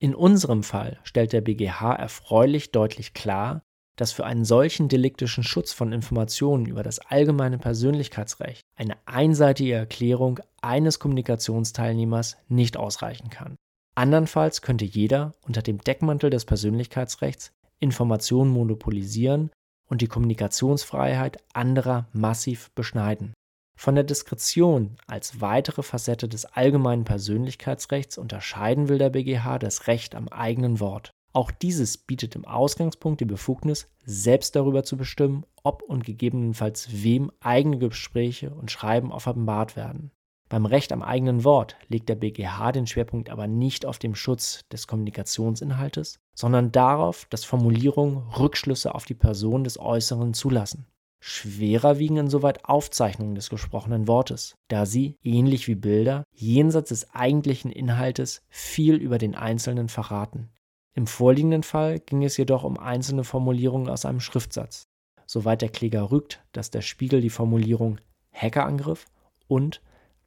In 0.00 0.14
unserem 0.14 0.62
Fall 0.62 0.98
stellt 1.02 1.32
der 1.32 1.40
BGH 1.40 1.94
erfreulich 1.94 2.70
deutlich 2.70 3.14
klar, 3.14 3.62
dass 3.96 4.12
für 4.12 4.24
einen 4.24 4.44
solchen 4.44 4.88
deliktischen 4.88 5.42
Schutz 5.42 5.72
von 5.72 5.92
Informationen 5.92 6.66
über 6.66 6.84
das 6.84 7.00
allgemeine 7.00 7.58
Persönlichkeitsrecht 7.58 8.62
eine 8.76 8.96
einseitige 9.06 9.74
Erklärung 9.74 10.38
eines 10.62 11.00
Kommunikationsteilnehmers 11.00 12.36
nicht 12.48 12.76
ausreichen 12.76 13.28
kann. 13.28 13.56
Andernfalls 13.96 14.62
könnte 14.62 14.84
jeder 14.84 15.34
unter 15.44 15.62
dem 15.62 15.78
Deckmantel 15.78 16.30
des 16.30 16.44
Persönlichkeitsrechts 16.44 17.50
Informationen 17.80 18.52
monopolisieren 18.52 19.50
und 19.88 20.00
die 20.00 20.06
Kommunikationsfreiheit 20.06 21.42
anderer 21.52 22.06
massiv 22.12 22.70
beschneiden. 22.76 23.34
Von 23.80 23.94
der 23.94 24.02
Diskretion 24.02 24.96
als 25.06 25.40
weitere 25.40 25.84
Facette 25.84 26.28
des 26.28 26.46
allgemeinen 26.46 27.04
Persönlichkeitsrechts 27.04 28.18
unterscheiden 28.18 28.88
will 28.88 28.98
der 28.98 29.10
BGH 29.10 29.60
das 29.60 29.86
Recht 29.86 30.16
am 30.16 30.26
eigenen 30.26 30.80
Wort. 30.80 31.12
Auch 31.32 31.52
dieses 31.52 31.96
bietet 31.96 32.34
im 32.34 32.44
Ausgangspunkt 32.44 33.20
die 33.20 33.24
Befugnis, 33.24 33.88
selbst 34.04 34.56
darüber 34.56 34.82
zu 34.82 34.96
bestimmen, 34.96 35.46
ob 35.62 35.82
und 35.82 36.04
gegebenenfalls 36.04 36.88
wem 36.90 37.30
eigene 37.38 37.78
Gespräche 37.78 38.50
und 38.50 38.72
Schreiben 38.72 39.12
offenbart 39.12 39.76
werden. 39.76 40.10
Beim 40.48 40.66
Recht 40.66 40.90
am 40.90 41.04
eigenen 41.04 41.44
Wort 41.44 41.76
legt 41.86 42.08
der 42.08 42.16
BGH 42.16 42.72
den 42.72 42.88
Schwerpunkt 42.88 43.30
aber 43.30 43.46
nicht 43.46 43.86
auf 43.86 44.00
dem 44.00 44.16
Schutz 44.16 44.64
des 44.72 44.88
Kommunikationsinhaltes, 44.88 46.18
sondern 46.34 46.72
darauf, 46.72 47.26
dass 47.30 47.44
Formulierungen 47.44 48.28
Rückschlüsse 48.36 48.92
auf 48.92 49.04
die 49.04 49.14
Person 49.14 49.62
des 49.62 49.78
Äußeren 49.78 50.34
zulassen. 50.34 50.88
Schwerer 51.20 51.98
wiegen 51.98 52.16
insoweit 52.16 52.64
Aufzeichnungen 52.64 53.34
des 53.34 53.50
gesprochenen 53.50 54.06
Wortes, 54.06 54.54
da 54.68 54.86
sie, 54.86 55.16
ähnlich 55.22 55.66
wie 55.66 55.74
Bilder, 55.74 56.24
jenseits 56.32 56.90
des 56.90 57.14
eigentlichen 57.14 57.72
Inhaltes 57.72 58.42
viel 58.48 58.94
über 58.94 59.18
den 59.18 59.34
Einzelnen 59.34 59.88
verraten. 59.88 60.50
Im 60.94 61.06
vorliegenden 61.06 61.62
Fall 61.62 62.00
ging 62.00 62.24
es 62.24 62.36
jedoch 62.36 62.64
um 62.64 62.78
einzelne 62.78 63.24
Formulierungen 63.24 63.88
aus 63.88 64.04
einem 64.04 64.20
Schriftsatz, 64.20 64.88
soweit 65.26 65.62
der 65.62 65.68
Kläger 65.68 66.10
rügt, 66.10 66.42
dass 66.52 66.70
der 66.70 66.82
Spiegel 66.82 67.20
die 67.20 67.30
Formulierung 67.30 68.00
Hackerangriff 68.32 69.06
und 69.46 69.82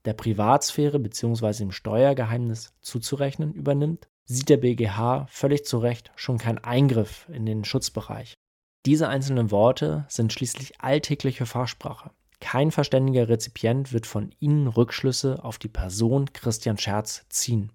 der 0.06 0.14
Privatsphäre 0.14 1.00
bzw. 1.00 1.54
dem 1.60 1.72
Steuergeheimnis 1.72 2.74
zuzurechnen 2.82 3.54
übernimmt, 3.54 4.08
sieht 4.26 4.50
der 4.50 4.58
BGH 4.58 5.28
völlig 5.30 5.66
zu 5.66 5.78
Recht 5.78 6.12
schon 6.16 6.38
keinen 6.38 6.60
Eingriff 6.60 7.28
in 7.30 7.46
den 7.46 7.66
Schutzbereich. 7.66 8.34
Diese 8.86 9.08
einzelnen 9.08 9.52
Worte 9.52 10.06
sind 10.10 10.34
schließlich 10.34 10.82
alltägliche 10.82 11.46
Fachsprache. 11.46 12.12
Kein 12.40 12.72
verständiger 12.72 13.30
Rezipient 13.30 13.94
wird 13.94 14.08
von 14.08 14.32
Ihnen 14.40 14.68
Rückschlüsse 14.68 15.44
auf 15.44 15.60
die 15.60 15.68
Person 15.68 16.34
Christian 16.34 16.80
Scherz 16.80 17.26
ziehen. 17.30 17.72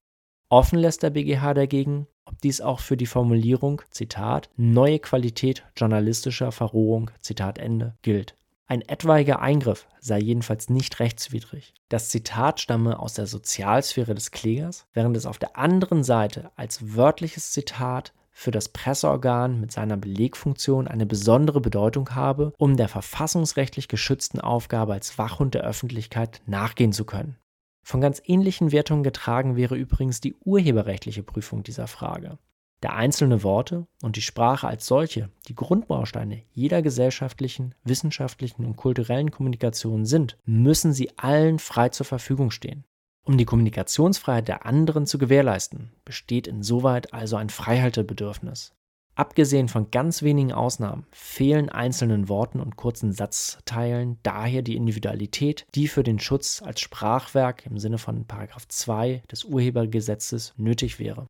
Offen 0.49 0.79
lässt 0.79 1.05
der 1.05 1.11
BGH 1.11 1.55
dagegen, 1.55 2.09
ob 2.25 2.41
dies 2.41 2.61
auch 2.61 2.81
für 2.81 2.97
die 2.97 3.07
Formulierung, 3.07 3.83
Zitat, 3.91 4.51
neue 4.57 4.99
Qualität 4.99 5.65
journalistischer 5.77 6.51
Verrohung, 6.51 7.13
Zitat 7.21 7.59
Ende, 7.59 7.95
gilt. 8.03 8.37
Ein 8.67 8.83
etwaiger 8.83 9.41
Eingriff 9.41 9.87
sei 10.01 10.19
jedenfalls 10.19 10.69
nicht 10.69 10.99
rechtswidrig. 10.99 11.73
Das 11.89 12.09
Zitat 12.09 12.61
stamme 12.61 12.99
aus 12.99 13.15
der 13.15 13.29
Sozialsphäre 13.29 14.17
des 14.17 14.33
Klägers, 14.33 14.87
während 14.93 15.17
es 15.17 15.27
auf 15.27 15.39
der 15.39 15.57
anderen 15.57 16.03
Seite 16.03 16.51
als 16.57 16.97
wörtliches 16.97 17.53
Zitat 17.53 18.13
für 18.39 18.51
das 18.51 18.69
Presseorgan 18.69 19.59
mit 19.61 19.73
seiner 19.73 19.97
Belegfunktion 19.97 20.87
eine 20.87 21.07
besondere 21.07 21.63
Bedeutung 21.63 22.15
habe, 22.15 22.53
um 22.59 22.77
der 22.77 22.89
verfassungsrechtlich 22.89 23.89
geschützten 23.89 24.41
Aufgabe 24.41 24.93
als 24.93 25.17
Wachhund 25.17 25.55
der 25.55 25.63
Öffentlichkeit 25.63 26.43
nachgehen 26.45 26.93
zu 26.93 27.07
können. 27.07 27.39
Von 27.83 28.03
ganz 28.03 28.21
ähnlichen 28.27 28.73
Wertungen 28.73 29.05
getragen 29.05 29.57
wäre 29.57 29.75
übrigens 29.75 30.21
die 30.21 30.35
urheberrechtliche 30.45 31.23
Prüfung 31.23 31.63
dieser 31.63 31.87
Frage. 31.87 32.39
Da 32.83 32.91
einzelne 32.91 33.43
Worte 33.43 33.87
und 34.03 34.17
die 34.17 34.23
Sprache 34.23 34.69
als 34.69 34.85
solche 34.85 35.31
die 35.49 35.55
Grundbausteine 35.55 36.43
jeder 36.53 36.83
gesellschaftlichen, 36.83 37.75
wissenschaftlichen 37.85 38.67
und 38.67 38.77
kulturellen 38.77 39.31
Kommunikation 39.31 40.05
sind, 40.05 40.37
müssen 40.45 40.93
sie 40.93 41.17
allen 41.17 41.59
frei 41.59 41.89
zur 41.89 42.05
Verfügung 42.05 42.51
stehen. 42.51 42.85
Um 43.27 43.37
die 43.37 43.45
Kommunikationsfreiheit 43.45 44.47
der 44.47 44.67
anderen 44.67 45.05
zu 45.05 45.19
gewährleisten, 45.19 45.91
besteht 46.05 46.47
insoweit 46.47 47.13
also 47.13 47.35
ein 47.35 47.51
Freihaltebedürfnis. 47.51 48.73
Abgesehen 49.17 49.69
von 49.69 49.91
ganz 49.91 50.23
wenigen 50.23 50.53
Ausnahmen 50.53 51.07
fehlen 51.11 51.69
einzelnen 51.69 52.29
Worten 52.29 52.61
und 52.61 52.77
kurzen 52.77 53.13
Satzteilen 53.13 54.19
daher 54.23 54.63
die 54.63 54.77
Individualität, 54.77 55.67
die 55.75 55.89
für 55.89 56.05
den 56.05 56.21
Schutz 56.21 56.63
als 56.63 56.81
Sprachwerk 56.81 57.67
im 57.67 57.79
Sinne 57.79 57.99
von 57.99 58.27
2 58.69 59.23
des 59.29 59.43
Urhebergesetzes 59.45 60.55
nötig 60.57 61.01
wäre. 61.01 61.27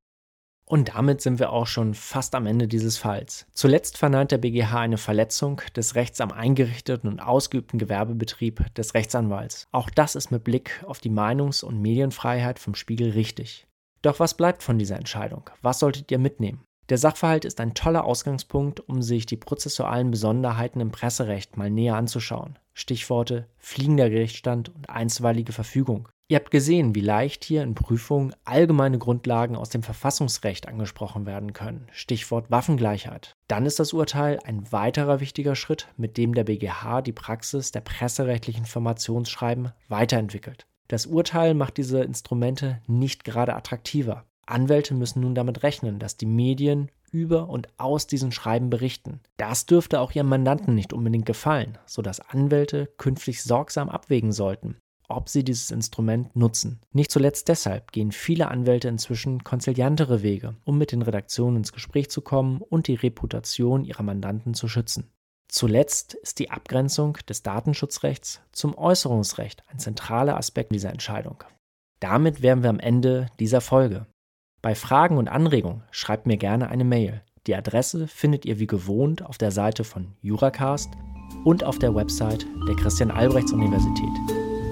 Und 0.69 0.97
damit 0.97 1.21
sind 1.21 1.39
wir 1.39 1.51
auch 1.53 1.69
schon 1.69 1.95
fast 1.95 2.35
am 2.35 2.45
Ende 2.45 2.67
dieses 2.67 2.99
Falls. 2.99 3.47
Zuletzt 3.53 3.99
verneint 3.99 4.33
der 4.33 4.39
BGH 4.39 4.81
eine 4.81 4.99
Verletzung 4.99 5.63
des 5.77 5.95
Rechts 5.95 6.21
am 6.21 6.33
eingerichteten 6.33 7.09
und 7.09 7.21
ausgeübten 7.21 7.79
Gewerbebetrieb 7.79 8.75
des 8.75 8.95
Rechtsanwalts. 8.95 9.69
Auch 9.71 9.91
das 9.91 10.17
ist 10.17 10.33
mit 10.33 10.43
Blick 10.43 10.85
auf 10.85 10.99
die 10.99 11.11
Meinungs- 11.11 11.63
und 11.63 11.81
Medienfreiheit 11.81 12.59
vom 12.59 12.75
Spiegel 12.75 13.11
richtig. 13.11 13.69
Doch 14.03 14.19
was 14.19 14.35
bleibt 14.35 14.65
von 14.65 14.79
dieser 14.79 14.97
Entscheidung? 14.97 15.49
Was 15.63 15.79
solltet 15.79 16.11
ihr 16.11 16.19
mitnehmen? 16.19 16.63
Der 16.89 16.99
Sachverhalt 16.99 17.45
ist 17.45 17.61
ein 17.61 17.75
toller 17.75 18.05
Ausgangspunkt, 18.05 18.81
um 18.81 19.03
sich 19.03 19.27
die 19.27 19.37
prozessualen 19.37 20.11
Besonderheiten 20.11 20.81
im 20.81 20.91
Presserecht 20.91 21.57
mal 21.57 21.71
näher 21.71 21.97
anzuschauen. 21.97 22.59
Stichworte 22.75 23.49
fliegender 23.57 24.11
Gerichtsstand 24.11 24.69
und 24.69 24.91
einstweilige 24.91 25.53
Verfügung. 25.53 26.09
Ihr 26.29 26.39
habt 26.39 26.51
gesehen, 26.51 26.97
wie 26.97 27.03
leicht 27.03 27.45
hier 27.45 27.63
in 27.63 27.77
Prüfungen 27.77 28.35
allgemeine 28.45 28.99
Grundlagen 28.99 29.55
aus 29.55 29.69
dem 29.69 29.85
Verfassungsrecht 29.85 30.67
angesprochen 30.67 31.25
werden 31.25 31.53
können. 31.53 31.87
Stichwort 31.93 32.51
Waffengleichheit. 32.51 33.33
Dann 33.47 33.65
ist 33.65 33.79
das 33.79 33.93
Urteil 33.93 34.41
ein 34.45 34.73
weiterer 34.73 35.21
wichtiger 35.21 35.55
Schritt, 35.55 35.87
mit 35.97 36.17
dem 36.17 36.35
der 36.35 36.43
BGH 36.43 37.03
die 37.03 37.13
Praxis 37.13 37.71
der 37.71 37.83
presserechtlichen 37.83 38.65
Informationsschreiben 38.65 39.71
weiterentwickelt. 39.89 40.67
Das 40.89 41.07
Urteil 41.07 41.55
macht 41.55 41.77
diese 41.77 42.03
Instrumente 42.03 42.83
nicht 42.89 43.23
gerade 43.23 43.55
attraktiver. 43.55 44.25
Anwälte 44.47 44.95
müssen 44.95 45.21
nun 45.21 45.37
damit 45.37 45.63
rechnen, 45.63 46.01
dass 46.01 46.17
die 46.17 46.27
Medien 46.27 46.91
über 47.13 47.49
und 47.49 47.69
aus 47.79 48.09
diesen 48.09 48.33
Schreiben 48.33 48.69
berichten. 48.69 49.21
Das 49.37 49.67
dürfte 49.67 50.01
auch 50.01 50.11
ihrem 50.13 50.29
Mandanten 50.29 50.75
nicht 50.75 50.93
unbedingt 50.93 51.27
gefallen, 51.27 51.79
sodass 51.87 52.19
Anwälte 52.19 52.87
künftig 52.99 53.45
sorgsam 53.45 53.89
abwägen 53.89 54.33
sollten, 54.33 54.77
ob 55.09 55.29
sie 55.29 55.45
dieses 55.45 55.71
Instrument 55.71 56.35
nutzen. 56.37 56.81
Nicht 56.93 57.11
zuletzt 57.11 57.49
deshalb 57.49 57.93
gehen 57.93 58.13
viele 58.13 58.49
Anwälte 58.49 58.89
inzwischen 58.89 59.45
konziliantere 59.45 60.23
Wege, 60.23 60.55
um 60.65 60.79
mit 60.79 60.93
den 60.93 61.03
Redaktionen 61.03 61.59
ins 61.59 61.73
Gespräch 61.73 62.11
zu 62.11 62.21
kommen 62.21 62.61
und 62.61 62.89
die 62.89 62.95
Reputation 62.95 63.85
ihrer 63.85 64.03
Mandanten 64.03 64.55
zu 64.55 64.69
schützen. 64.69 65.11
Zuletzt 65.49 66.15
ist 66.15 66.39
die 66.39 66.51
Abgrenzung 66.51 67.19
des 67.29 67.43
Datenschutzrechts 67.43 68.41
zum 68.53 68.77
Äußerungsrecht 68.77 69.63
ein 69.69 69.79
zentraler 69.79 70.37
Aspekt 70.37 70.73
dieser 70.73 70.91
Entscheidung. 70.91 71.45
Damit 72.01 72.43
wären 72.43 72.63
wir 72.63 72.71
am 72.71 72.81
Ende 72.81 73.29
dieser 73.39 73.61
Folge. 73.61 74.07
Bei 74.61 74.75
Fragen 74.75 75.17
und 75.17 75.29
Anregungen 75.29 75.83
schreibt 75.91 76.27
mir 76.27 76.37
gerne 76.37 76.69
eine 76.69 76.85
Mail. 76.85 77.23
Die 77.47 77.55
Adresse 77.55 78.09
findet 78.09 78.45
ihr 78.45 78.59
wie 78.59 78.67
gewohnt 78.67 79.25
auf 79.25 79.39
der 79.39 79.53
Seite 79.53 79.85
von 79.85 80.17
Juracast 80.21 80.91
und 81.45 81.63
auf 81.63 81.79
der 81.79 81.95
Website 81.95 82.45
der 82.67 82.75
Christian 82.75 83.13
Albrechts 83.13 83.53
Universität. 83.53 84.36